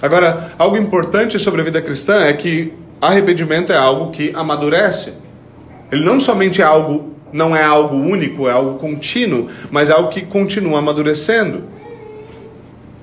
[0.00, 5.14] Agora, algo importante sobre a vida cristã é que arrependimento é algo que amadurece.
[5.90, 10.08] Ele não somente é algo não é algo único, é algo contínuo, mas é algo
[10.08, 11.64] que continua amadurecendo.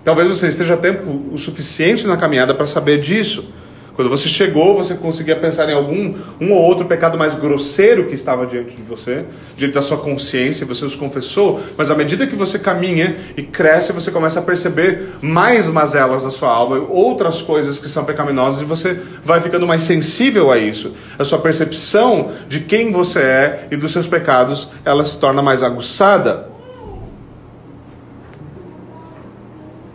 [0.03, 3.53] Talvez você esteja tempo o suficiente na caminhada para saber disso.
[3.95, 8.15] Quando você chegou, você conseguia pensar em algum um ou outro pecado mais grosseiro que
[8.15, 9.23] estava diante de você,
[9.55, 13.93] diante da sua consciência, você os confessou, mas à medida que você caminha e cresce,
[13.93, 18.65] você começa a perceber mais mazelas da sua alma, outras coisas que são pecaminosas e
[18.65, 20.93] você vai ficando mais sensível a isso.
[21.19, 25.61] A sua percepção de quem você é e dos seus pecados, ela se torna mais
[25.61, 26.49] aguçada.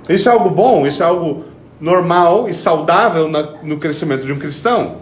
[0.09, 1.45] Isso é algo bom, isso é algo
[1.81, 3.29] normal e saudável
[3.63, 4.97] no crescimento de um cristão.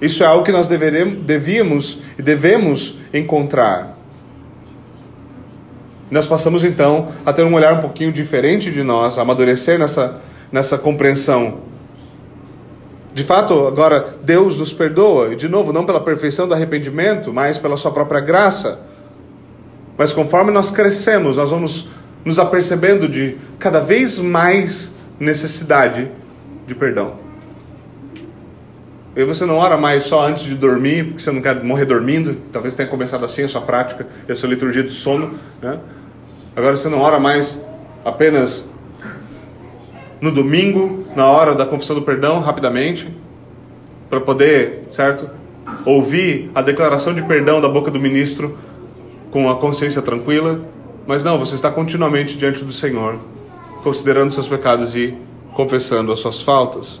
[0.00, 3.96] Isso é algo que nós deveremos, devíamos e devemos encontrar.
[6.10, 10.20] Nós passamos então a ter um olhar um pouquinho diferente de nós, a amadurecer nessa,
[10.52, 11.58] nessa compreensão.
[13.14, 17.58] De fato, agora Deus nos perdoa, e de novo, não pela perfeição do arrependimento, mas
[17.58, 18.80] pela Sua própria graça.
[19.96, 21.88] Mas conforme nós crescemos, nós vamos
[22.24, 26.10] nos apercebendo de cada vez mais necessidade
[26.66, 27.24] de perdão.
[29.16, 32.36] E você não ora mais só antes de dormir, porque você não quer morrer dormindo.
[32.52, 35.34] Talvez tenha começado assim a sua prática, a sua liturgia do sono.
[35.62, 35.78] Né?
[36.56, 37.60] Agora você não ora mais
[38.04, 38.68] apenas
[40.20, 43.08] no domingo, na hora da confissão do perdão, rapidamente,
[44.10, 45.30] para poder, certo?
[45.84, 48.58] Ouvir a declaração de perdão da boca do ministro
[49.30, 50.60] com a consciência tranquila.
[51.06, 53.20] Mas não, você está continuamente diante do Senhor
[53.84, 55.14] considerando seus pecados e
[55.52, 57.00] confessando as suas faltas.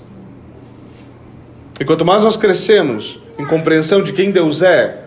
[1.80, 5.06] E quanto mais nós crescemos em compreensão de quem Deus é,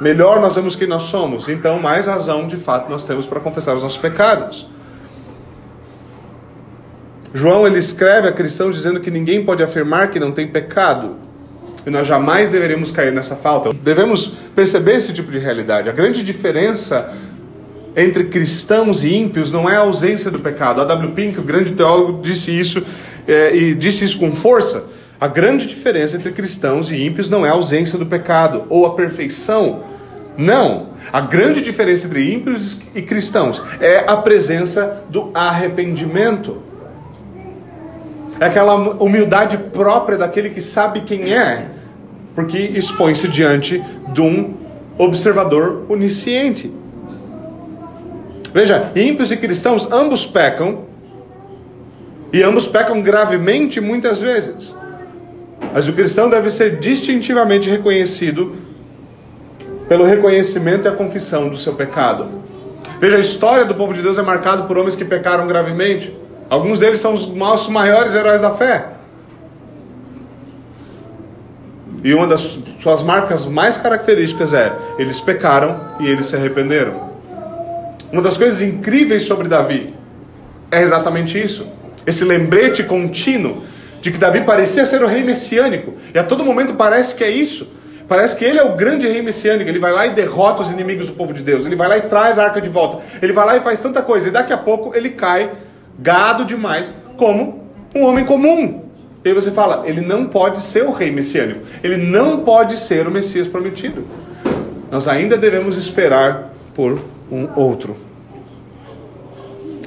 [0.00, 3.76] melhor nós vemos quem nós somos, então mais razão de fato nós temos para confessar
[3.76, 4.68] os nossos pecados.
[7.32, 11.16] João ele escreve a cristãos dizendo que ninguém pode afirmar que não tem pecado.
[11.86, 13.72] E nós jamais deveríamos cair nessa falta.
[13.72, 15.88] Devemos perceber esse tipo de realidade.
[15.88, 17.12] A grande diferença
[17.96, 20.80] entre cristãos e ímpios não é a ausência do pecado.
[20.80, 21.12] A W.
[21.12, 22.82] Pink, o grande teólogo, disse isso
[23.26, 24.84] é, e disse isso com força.
[25.20, 28.94] A grande diferença entre cristãos e ímpios não é a ausência do pecado ou a
[28.94, 29.84] perfeição.
[30.36, 30.88] Não.
[31.12, 36.62] A grande diferença entre ímpios e cristãos é a presença do arrependimento.
[38.40, 41.68] É aquela humildade própria daquele que sabe quem é,
[42.34, 43.80] porque expõe-se diante
[44.12, 44.54] de um
[44.98, 46.72] observador onisciente.
[48.52, 50.84] Veja, ímpios e cristãos ambos pecam,
[52.32, 54.74] e ambos pecam gravemente muitas vezes.
[55.72, 58.56] Mas o cristão deve ser distintivamente reconhecido
[59.88, 62.28] pelo reconhecimento e a confissão do seu pecado.
[62.98, 66.16] Veja, a história do povo de Deus é marcada por homens que pecaram gravemente.
[66.48, 68.86] Alguns deles são os nossos maiores heróis da fé.
[72.04, 77.11] E uma das suas marcas mais características é: eles pecaram e eles se arrependeram.
[78.12, 79.94] Uma das coisas incríveis sobre Davi
[80.70, 81.66] é exatamente isso.
[82.06, 83.62] Esse lembrete contínuo
[84.02, 85.94] de que Davi parecia ser o rei messiânico.
[86.14, 87.66] E a todo momento parece que é isso.
[88.06, 89.70] Parece que ele é o grande rei messiânico.
[89.70, 91.64] Ele vai lá e derrota os inimigos do povo de Deus.
[91.64, 93.02] Ele vai lá e traz a arca de volta.
[93.22, 94.28] Ele vai lá e faz tanta coisa.
[94.28, 95.50] E daqui a pouco ele cai
[95.98, 98.82] gado demais como um homem comum.
[99.24, 101.60] E aí você fala, ele não pode ser o rei messiânico.
[101.82, 104.04] Ele não pode ser o Messias prometido.
[104.90, 107.00] Nós ainda devemos esperar por
[107.32, 107.96] um outro.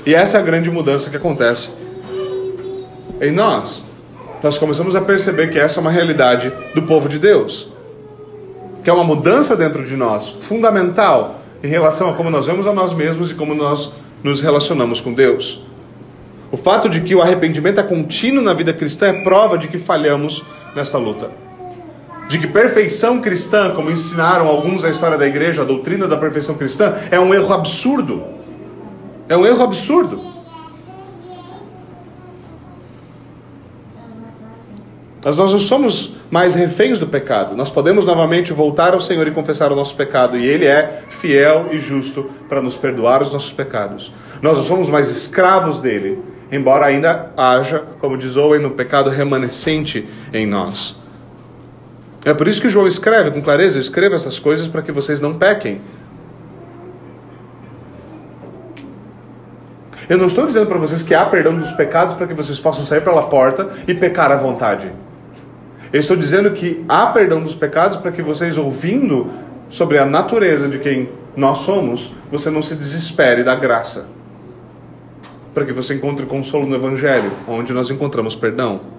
[0.04, 1.70] E essa é a grande mudança que acontece
[3.22, 3.84] em nós.
[4.42, 7.70] Nós começamos a perceber que essa é uma realidade do povo de Deus.
[8.84, 12.74] que é uma mudança dentro de nós, fundamental em relação a como nós vemos a
[12.74, 13.92] nós mesmos e como nós
[14.24, 15.64] nos relacionamos com Deus.
[16.52, 19.80] O fato de que o arrependimento é contínuo na vida cristã é prova de que
[19.80, 20.44] falhamos
[20.76, 21.32] nessa luta.
[22.28, 26.56] De que perfeição cristã, como ensinaram alguns na história da igreja, a doutrina da perfeição
[26.56, 28.24] cristã, é um erro absurdo.
[29.30, 30.36] É um erro absurdo.
[35.24, 37.56] Mas nós não somos mais reféns do pecado.
[37.56, 41.70] Nós podemos novamente voltar ao Senhor e confessar o nosso pecado, e Ele é fiel
[41.72, 44.14] e justo para nos perdoar os nossos pecados.
[44.40, 46.20] Nós não somos mais escravos dele,
[46.52, 51.05] embora ainda haja, como diz Owen, no pecado remanescente em nós.
[52.26, 55.22] É por isso que João escreve com clareza: eu escrevo essas coisas para que vocês
[55.22, 55.80] não pequem.
[60.10, 62.86] Eu não estou dizendo para vocês que há perdão dos pecados para que vocês possam
[62.86, 64.92] sair pela porta e pecar à vontade.
[65.94, 69.32] Eu estou dizendo que há perdão dos pecados para que vocês, ouvindo
[69.70, 74.06] sobre a natureza de quem nós somos, você não se desespere da graça.
[75.54, 78.95] Para que você encontre consolo no Evangelho, onde nós encontramos perdão.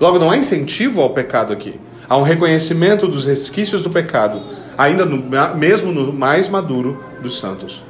[0.00, 1.78] Logo, não há incentivo ao pecado aqui.
[2.08, 4.40] Há um reconhecimento dos resquícios do pecado,
[4.76, 5.18] ainda no,
[5.56, 7.82] mesmo no mais maduro dos santos.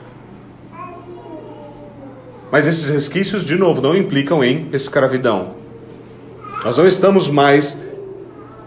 [2.53, 5.55] Mas esses resquícios, de novo, não implicam em escravidão.
[6.65, 7.83] Nós não estamos mais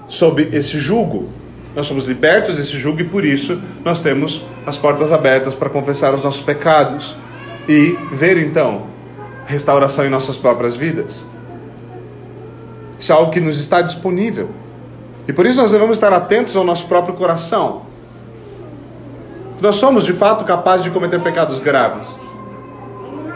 [0.10, 1.30] sob esse jugo.
[1.76, 6.14] Nós somos libertos desse jugo e por isso nós temos as portas abertas para confessar
[6.14, 7.16] os nossos pecados
[7.70, 8.88] e ver então
[9.46, 11.26] restauração em nossas próprias vidas.
[13.00, 14.50] Isso é algo que nos está disponível.
[15.28, 17.84] E por isso nós devemos estar atentos ao nosso próprio coração.
[19.60, 22.08] Nós somos de fato capazes de cometer pecados graves.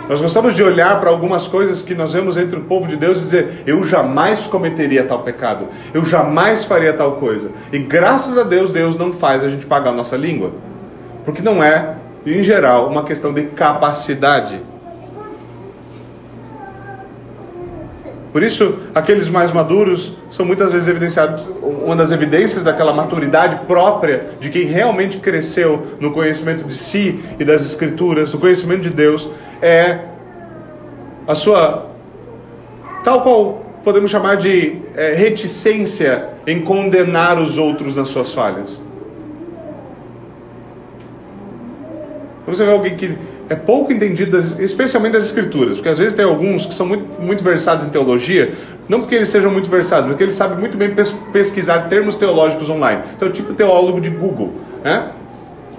[0.08, 3.18] Nós gostamos de olhar para algumas coisas que nós vemos entre o povo de Deus
[3.18, 7.50] e dizer: eu jamais cometeria tal pecado, eu jamais faria tal coisa.
[7.72, 10.52] E graças a Deus, Deus não faz a gente pagar a nossa língua,
[11.24, 11.96] porque não é,
[12.26, 14.62] em geral, uma questão de capacidade.
[18.32, 24.30] Por isso, aqueles mais maduros são muitas vezes evidenciados, uma das evidências daquela maturidade própria
[24.40, 29.28] de quem realmente cresceu no conhecimento de si e das Escrituras, no conhecimento de Deus,
[29.62, 30.00] é
[31.28, 31.88] a sua,
[33.04, 38.82] tal qual podemos chamar de é, reticência em condenar os outros nas suas falhas.
[42.48, 43.18] Você vê alguém que
[43.50, 47.44] é pouco entendido, especialmente das escrituras, porque às vezes tem alguns que são muito, muito
[47.44, 48.54] versados em teologia,
[48.88, 50.94] não porque eles sejam muito versados, mas porque eles sabem muito bem
[51.32, 53.02] pesquisar termos teológicos online.
[53.16, 55.12] Então, é tipo teólogo de Google, né?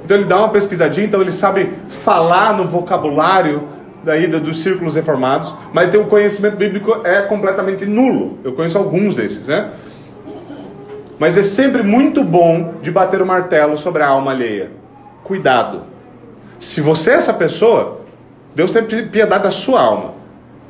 [0.05, 3.69] Então ele dá uma pesquisadinha, então ele sabe falar no vocabulário
[4.03, 8.39] daí dos círculos reformados, mas tem o conhecimento bíblico é completamente nulo.
[8.43, 9.71] Eu conheço alguns desses, né?
[11.19, 14.73] Mas é sempre muito bom de bater o martelo sobre a alma alheia.
[15.23, 15.92] Cuidado.
[16.63, 18.03] Se você é essa pessoa,
[18.55, 20.15] Deus tem piedade da sua alma.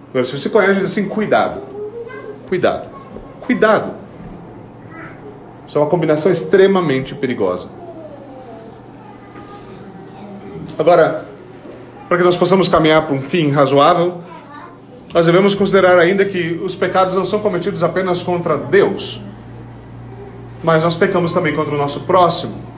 [0.09, 1.61] Agora, se você conhece, diz assim: cuidado.
[2.49, 2.89] Cuidado.
[3.43, 3.93] Cuidado.
[5.69, 7.69] Isso é uma combinação extremamente perigosa.
[10.79, 11.27] Agora,
[12.09, 14.23] para que nós possamos caminhar para um fim razoável,
[15.13, 19.21] nós devemos considerar ainda que os pecados não são cometidos apenas contra Deus,
[20.65, 22.72] mas nós pecamos também contra o nosso próximo.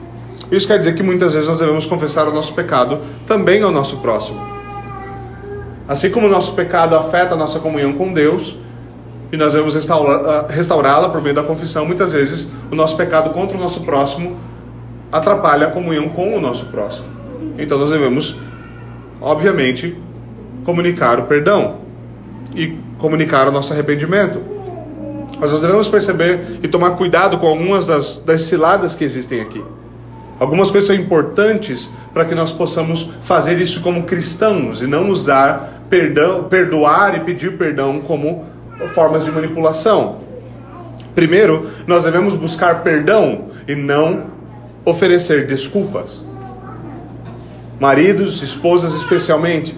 [0.51, 3.97] Isso quer dizer que muitas vezes nós devemos confessar o nosso pecado também ao nosso
[3.97, 4.39] próximo.
[5.87, 8.57] Assim como o nosso pecado afeta a nossa comunhão com Deus,
[9.31, 13.57] e nós devemos ah, restaurá-la por meio da confissão, muitas vezes o nosso pecado contra
[13.57, 14.37] o nosso próximo
[15.11, 17.07] atrapalha a comunhão com o nosso próximo.
[17.57, 18.37] Então nós devemos,
[19.21, 19.97] obviamente,
[20.63, 21.77] comunicar o perdão
[22.55, 24.41] e comunicar o nosso arrependimento.
[25.39, 29.63] Mas nós devemos perceber e tomar cuidado com algumas das, das ciladas que existem aqui.
[30.39, 35.83] Algumas coisas são importantes para que nós possamos fazer isso como cristãos e não usar
[35.89, 38.45] perdão, perdoar e pedir perdão como
[38.93, 40.19] formas de manipulação.
[41.13, 44.25] Primeiro, nós devemos buscar perdão e não
[44.83, 46.23] oferecer desculpas.
[47.79, 49.77] Maridos, esposas especialmente,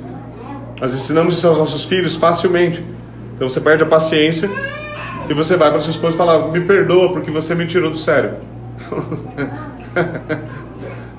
[0.81, 2.83] nós ensinamos isso aos nossos filhos facilmente.
[3.35, 4.49] Então você perde a paciência
[5.29, 7.97] e você vai para sua esposa e fala: Me perdoa porque você me tirou do
[7.97, 8.35] sério.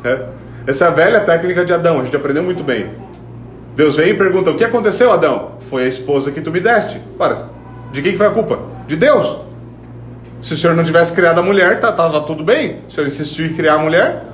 [0.04, 0.26] é.
[0.66, 2.90] Essa é a velha técnica de Adão, a gente aprendeu muito bem.
[3.74, 5.52] Deus vem e pergunta: O que aconteceu, Adão?
[5.70, 7.00] Foi a esposa que tu me deste.
[7.16, 7.48] Para,
[7.92, 8.58] de quem foi a culpa?
[8.86, 9.38] De Deus.
[10.42, 12.80] Se o senhor não tivesse criado a mulher, tá, tava tudo bem.
[12.88, 14.24] O senhor insistiu em criar a mulher.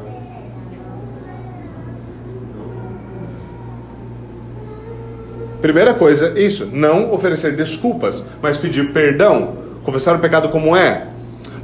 [5.63, 11.07] Primeira coisa, isso, não oferecer desculpas, mas pedir perdão, confessar o pecado como é,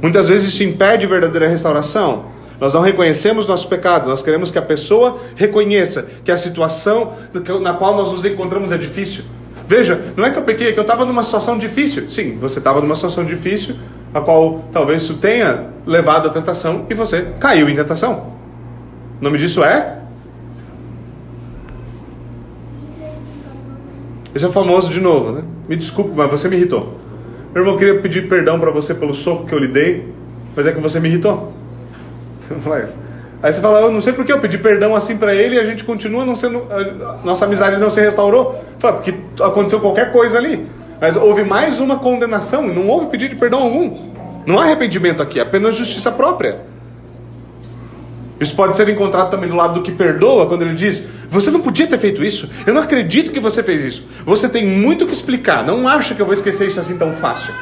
[0.01, 2.25] Muitas vezes isso impede verdadeira restauração.
[2.61, 7.13] Nós não reconhecemos nosso pecado, nós queremos que a pessoa reconheça que a situação
[7.59, 9.23] na qual nós nos encontramos é difícil.
[9.67, 12.11] Veja, não é que eu pequei, é que eu estava numa situação difícil.
[12.11, 13.77] Sim, você estava numa situação difícil,
[14.13, 18.31] a qual talvez isso tenha levado à tentação e você caiu em tentação.
[19.19, 19.97] O nome disso é?
[24.35, 25.41] Esse é famoso de novo, né?
[25.67, 26.99] Me desculpe, mas você me irritou.
[27.55, 30.13] Meu irmão, eu queria pedir perdão para você pelo soco que eu lhe dei,
[30.55, 31.59] mas é que você me irritou.
[33.43, 35.59] Aí você fala, eu não sei por que eu pedi perdão assim para ele e
[35.59, 36.67] a gente continua não sendo.
[37.23, 38.63] Nossa amizade não se restaurou.
[38.77, 40.67] Fala, porque aconteceu qualquer coisa ali.
[40.99, 43.97] Mas houve mais uma condenação, não houve pedido de perdão algum.
[44.45, 46.59] Não há arrependimento aqui, é apenas justiça própria.
[48.39, 51.61] Isso pode ser encontrado também do lado do que perdoa, quando ele diz: Você não
[51.61, 54.05] podia ter feito isso, eu não acredito que você fez isso.
[54.25, 57.53] Você tem muito que explicar, não acha que eu vou esquecer isso assim tão fácil.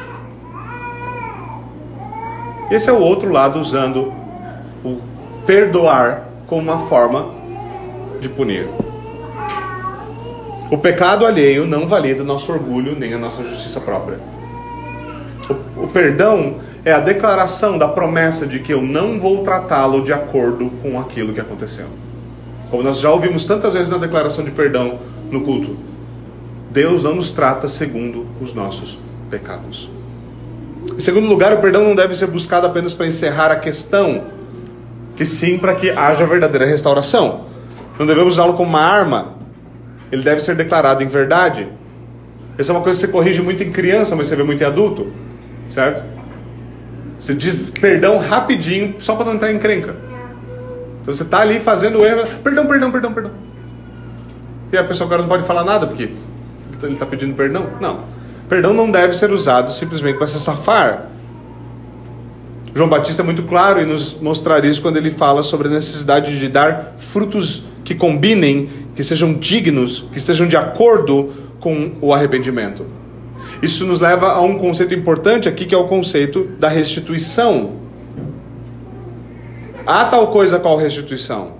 [2.70, 4.12] Esse é o outro lado usando
[5.46, 7.34] perdoar como uma forma
[8.20, 8.68] de punir.
[10.70, 14.18] O pecado alheio não valida nosso orgulho nem a nossa justiça própria.
[15.48, 20.12] O, o perdão é a declaração da promessa de que eu não vou tratá-lo de
[20.12, 21.86] acordo com aquilo que aconteceu.
[22.70, 24.98] Como nós já ouvimos tantas vezes na declaração de perdão
[25.30, 25.76] no culto,
[26.70, 28.96] Deus não nos trata segundo os nossos
[29.28, 29.90] pecados.
[30.96, 34.22] Em segundo lugar, o perdão não deve ser buscado apenas para encerrar a questão
[35.20, 37.44] e sim para que haja verdadeira restauração.
[37.98, 39.34] Não devemos usá-lo como uma arma,
[40.10, 41.68] ele deve ser declarado em verdade.
[42.56, 44.66] Essa é uma coisa que você corrige muito em criança, mas você vê muito em
[44.66, 45.12] adulto,
[45.68, 46.02] certo?
[47.18, 49.94] Você diz perdão rapidinho, só para não entrar em crenca.
[51.02, 53.32] Então você está ali fazendo o erro, perdão, perdão, perdão, perdão.
[54.72, 56.10] E a pessoa agora não pode falar nada porque
[56.82, 57.66] ele está pedindo perdão?
[57.78, 58.04] Não.
[58.48, 61.06] Perdão não deve ser usado simplesmente para se safar
[62.74, 66.38] João Batista é muito claro em nos mostrar isso quando ele fala sobre a necessidade
[66.38, 72.86] de dar frutos que combinem, que sejam dignos, que estejam de acordo com o arrependimento.
[73.60, 77.72] Isso nos leva a um conceito importante aqui, que é o conceito da restituição.
[79.84, 81.59] Há tal coisa qual restituição?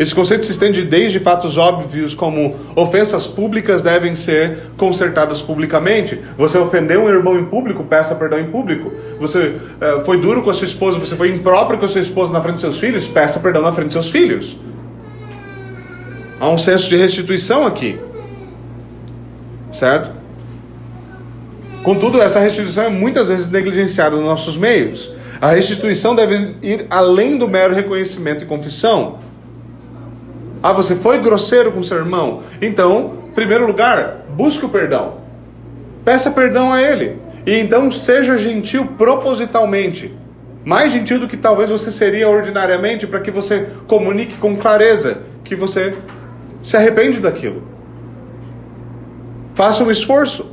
[0.00, 6.18] Esse conceito se estende desde fatos óbvios como ofensas públicas devem ser consertadas publicamente.
[6.38, 8.90] Você ofendeu um irmão em público, peça perdão em público.
[9.18, 12.32] Você uh, foi duro com a sua esposa, você foi impróprio com a sua esposa
[12.32, 14.56] na frente dos seus filhos, peça perdão na frente dos seus filhos.
[16.40, 18.00] Há um senso de restituição aqui.
[19.70, 20.12] Certo?
[21.82, 25.12] Contudo, essa restituição é muitas vezes negligenciada nos nossos meios.
[25.42, 29.18] A restituição deve ir além do mero reconhecimento e confissão.
[30.62, 32.42] Ah, você foi grosseiro com seu irmão?
[32.60, 35.18] Então, em primeiro lugar, busque o perdão.
[36.04, 37.18] Peça perdão a ele.
[37.46, 40.14] E então seja gentil propositalmente.
[40.64, 45.54] Mais gentil do que talvez você seria ordinariamente, para que você comunique com clareza que
[45.56, 45.94] você
[46.62, 47.62] se arrepende daquilo.
[49.54, 50.50] Faça um esforço.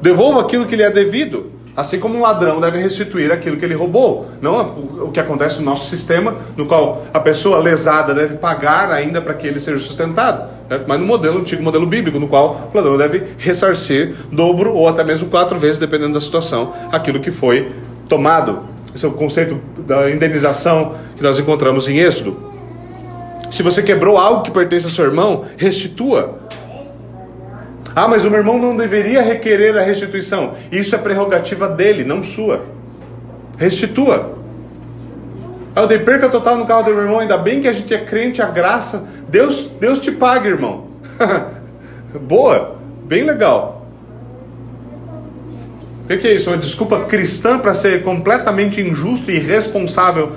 [0.00, 1.50] Devolva aquilo que lhe é devido.
[1.76, 4.28] Assim como um ladrão deve restituir aquilo que ele roubou.
[4.40, 4.60] Não
[5.04, 9.34] o que acontece no nosso sistema, no qual a pessoa lesada deve pagar ainda para
[9.34, 10.50] que ele seja sustentado.
[10.86, 15.02] Mas no modelo antigo, modelo bíblico, no qual o ladrão deve ressarcir dobro ou até
[15.02, 17.72] mesmo quatro vezes, dependendo da situação, aquilo que foi
[18.08, 18.60] tomado.
[18.94, 22.54] Esse é o conceito da indenização que nós encontramos em Êxodo.
[23.50, 26.38] Se você quebrou algo que pertence ao seu irmão, restitua.
[27.94, 30.54] Ah, mas o meu irmão não deveria requerer a restituição.
[30.72, 32.64] Isso é prerrogativa dele, não sua.
[33.56, 34.36] Restitua.
[35.76, 37.94] Ah, eu dei perca total no carro do meu irmão, ainda bem que a gente
[37.94, 39.08] é crente, a graça.
[39.28, 40.88] Deus, Deus te paga, irmão.
[42.20, 43.86] Boa, bem legal.
[46.04, 46.50] O que é isso?
[46.50, 50.32] Uma desculpa cristã para ser completamente injusto e irresponsável.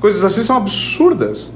[0.00, 1.52] Coisas assim são absurdas.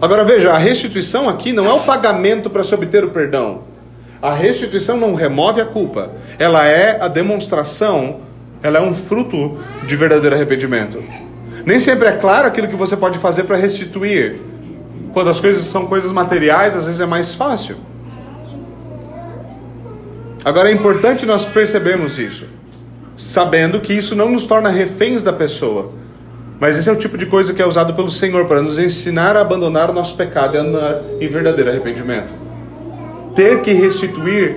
[0.00, 3.62] Agora veja, a restituição aqui não é o pagamento para se obter o perdão.
[4.22, 6.12] A restituição não remove a culpa.
[6.38, 8.20] Ela é a demonstração,
[8.62, 11.02] ela é um fruto de verdadeiro arrependimento.
[11.66, 14.40] Nem sempre é claro aquilo que você pode fazer para restituir.
[15.12, 17.76] Quando as coisas são coisas materiais, às vezes é mais fácil.
[20.42, 22.46] Agora é importante nós percebermos isso,
[23.14, 25.92] sabendo que isso não nos torna reféns da pessoa,
[26.60, 29.34] mas esse é o tipo de coisa que é usado pelo Senhor para nos ensinar
[29.34, 32.28] a abandonar o nosso pecado e andar em verdadeiro arrependimento.
[33.34, 34.56] Ter que restituir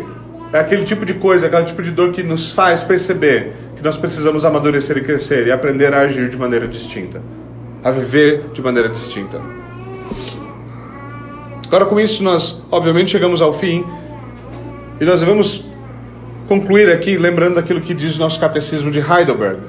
[0.52, 3.96] é aquele tipo de coisa, aquele tipo de dor que nos faz perceber que nós
[3.96, 7.22] precisamos amadurecer e crescer e aprender a agir de maneira distinta,
[7.82, 9.42] a viver de maneira distinta.
[11.68, 13.86] Agora, com isso, nós obviamente chegamos ao fim
[15.00, 15.66] e nós devemos
[16.48, 19.62] concluir aqui lembrando aquilo que diz o nosso catecismo de Heidelberg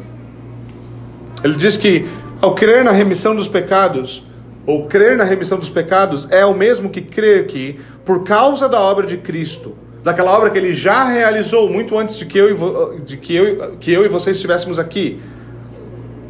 [1.43, 2.05] Ele diz que
[2.45, 4.23] ao crer na remissão dos pecados,
[4.67, 8.79] ou crer na remissão dos pecados, é o mesmo que crer que, por causa da
[8.79, 13.01] obra de Cristo, daquela obra que ele já realizou muito antes de que eu e,
[13.01, 15.23] de que eu, que eu e vocês estivéssemos aqui,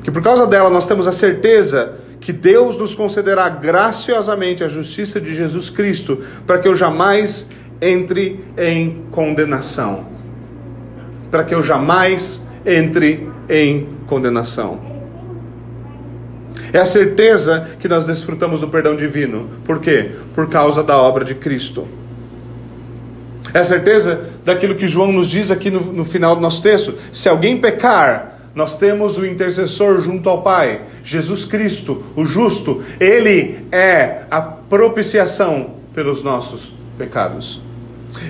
[0.05, 5.21] que por causa dela nós temos a certeza que Deus nos concederá graciosamente a justiça
[5.21, 7.49] de Jesus Cristo, para que eu jamais
[7.83, 10.07] entre em condenação.
[11.29, 14.94] Para que eu jamais entre em condenação.
[16.73, 19.49] É a certeza que nós desfrutamos do perdão divino.
[19.65, 20.11] Por quê?
[20.35, 21.87] Por causa da obra de Cristo.
[23.53, 26.95] É a certeza daquilo que João nos diz aqui no, no final do nosso texto.
[27.13, 32.83] Se alguém pecar, nós temos o intercessor junto ao Pai, Jesus Cristo, o justo.
[32.99, 37.61] Ele é a propiciação pelos nossos pecados.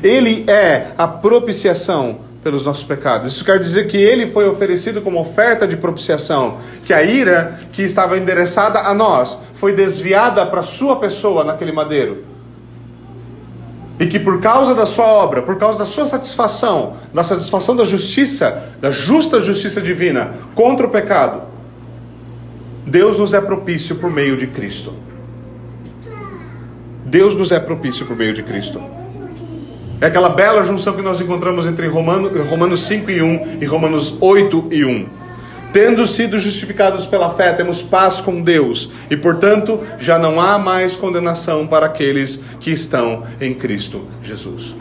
[0.02, 3.32] Ele é a propiciação pelos nossos pecados.
[3.32, 7.82] Isso quer dizer que ele foi oferecido como oferta de propiciação, que a ira que
[7.82, 12.22] estava endereçada a nós foi desviada para sua pessoa naquele madeiro.
[13.98, 17.84] E que por causa da sua obra, por causa da sua satisfação, da satisfação da
[17.84, 21.42] justiça, da justa justiça divina contra o pecado,
[22.86, 24.92] Deus nos é propício por meio de Cristo.
[27.06, 28.82] Deus nos é propício por meio de Cristo.
[30.00, 34.16] É aquela bela junção que nós encontramos entre Romanos, Romanos 5 e 1 e Romanos
[34.20, 35.06] 8 e 1.
[35.72, 40.94] Tendo sido justificados pela fé, temos paz com Deus, e portanto já não há mais
[40.94, 44.72] condenação para aqueles que estão em Cristo Jesus.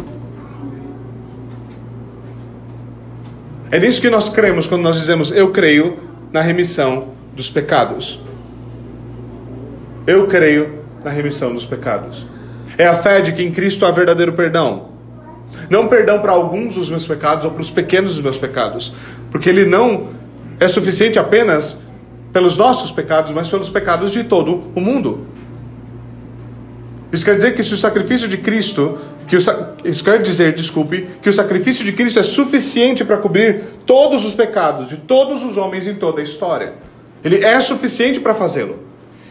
[3.72, 5.98] É nisso que nós cremos quando nós dizemos eu creio
[6.32, 8.22] na remissão dos pecados.
[10.06, 12.24] Eu creio na remissão dos pecados.
[12.78, 14.93] É a fé de que em Cristo há verdadeiro perdão.
[15.70, 18.94] Não perdão para alguns dos meus pecados ou para os pequenos dos meus pecados,
[19.32, 20.10] porque Ele não
[20.60, 21.78] é suficiente apenas
[22.32, 25.28] pelos nossos pecados, mas pelos pecados de todo o mundo.
[27.12, 28.98] Isso quer dizer que se o sacrifício de Cristo,
[29.28, 29.40] que o,
[29.86, 34.34] isso quer dizer, desculpe, que o sacrifício de Cristo é suficiente para cobrir todos os
[34.34, 36.74] pecados de todos os homens em toda a história.
[37.24, 38.80] Ele é suficiente para fazê-lo.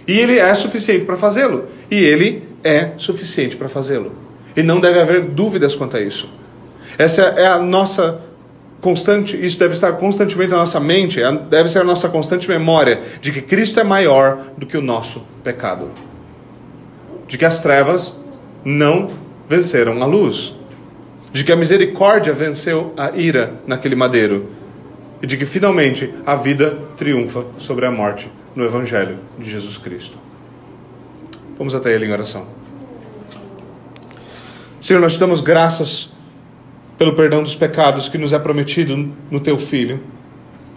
[0.07, 1.65] E ele é suficiente para fazê-lo.
[1.91, 4.13] E ele é suficiente para fazê-lo.
[4.57, 6.29] E não deve haver dúvidas quanto a isso.
[6.99, 8.21] Essa é a nossa
[8.81, 13.01] constante, isso deve estar constantemente na nossa mente, é, deve ser a nossa constante memória
[13.21, 15.91] de que Cristo é maior do que o nosso pecado.
[17.29, 18.15] De que as trevas
[18.65, 19.09] não
[19.49, 20.55] venceram a luz.
[21.33, 24.51] De que a misericórdia venceu a ira naquele madeiro.
[25.23, 30.19] E de que finalmente a vida triunfa sobre a morte no Evangelho de Jesus Cristo.
[31.57, 32.62] Vamos até Ele em oração.
[34.83, 36.11] Senhor, nós te damos graças
[36.99, 40.01] pelo perdão dos pecados que nos é prometido no teu Filho.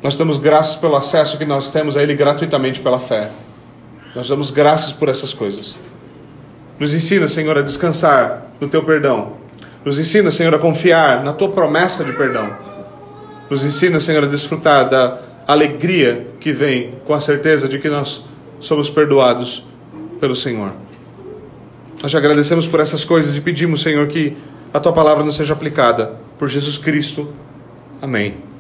[0.03, 3.32] Nós damos graças pelo acesso que nós temos a Ele gratuitamente pela fé.
[4.16, 5.76] Nós damos graças por essas coisas.
[6.80, 9.38] Nos ensina, Senhor, a descansar no teu perdão.
[9.84, 12.47] Nos ensina, Senhor, a confiar na tua promessa de perdão.
[13.49, 18.24] Nos ensina, Senhor, a desfrutar da alegria que vem com a certeza de que nós
[18.60, 19.66] somos perdoados
[20.20, 20.74] pelo Senhor.
[22.02, 24.36] Nós te agradecemos por essas coisas e pedimos, Senhor, que
[24.74, 26.14] a tua palavra não seja aplicada.
[26.38, 27.34] Por Jesus Cristo.
[28.02, 28.55] Amém.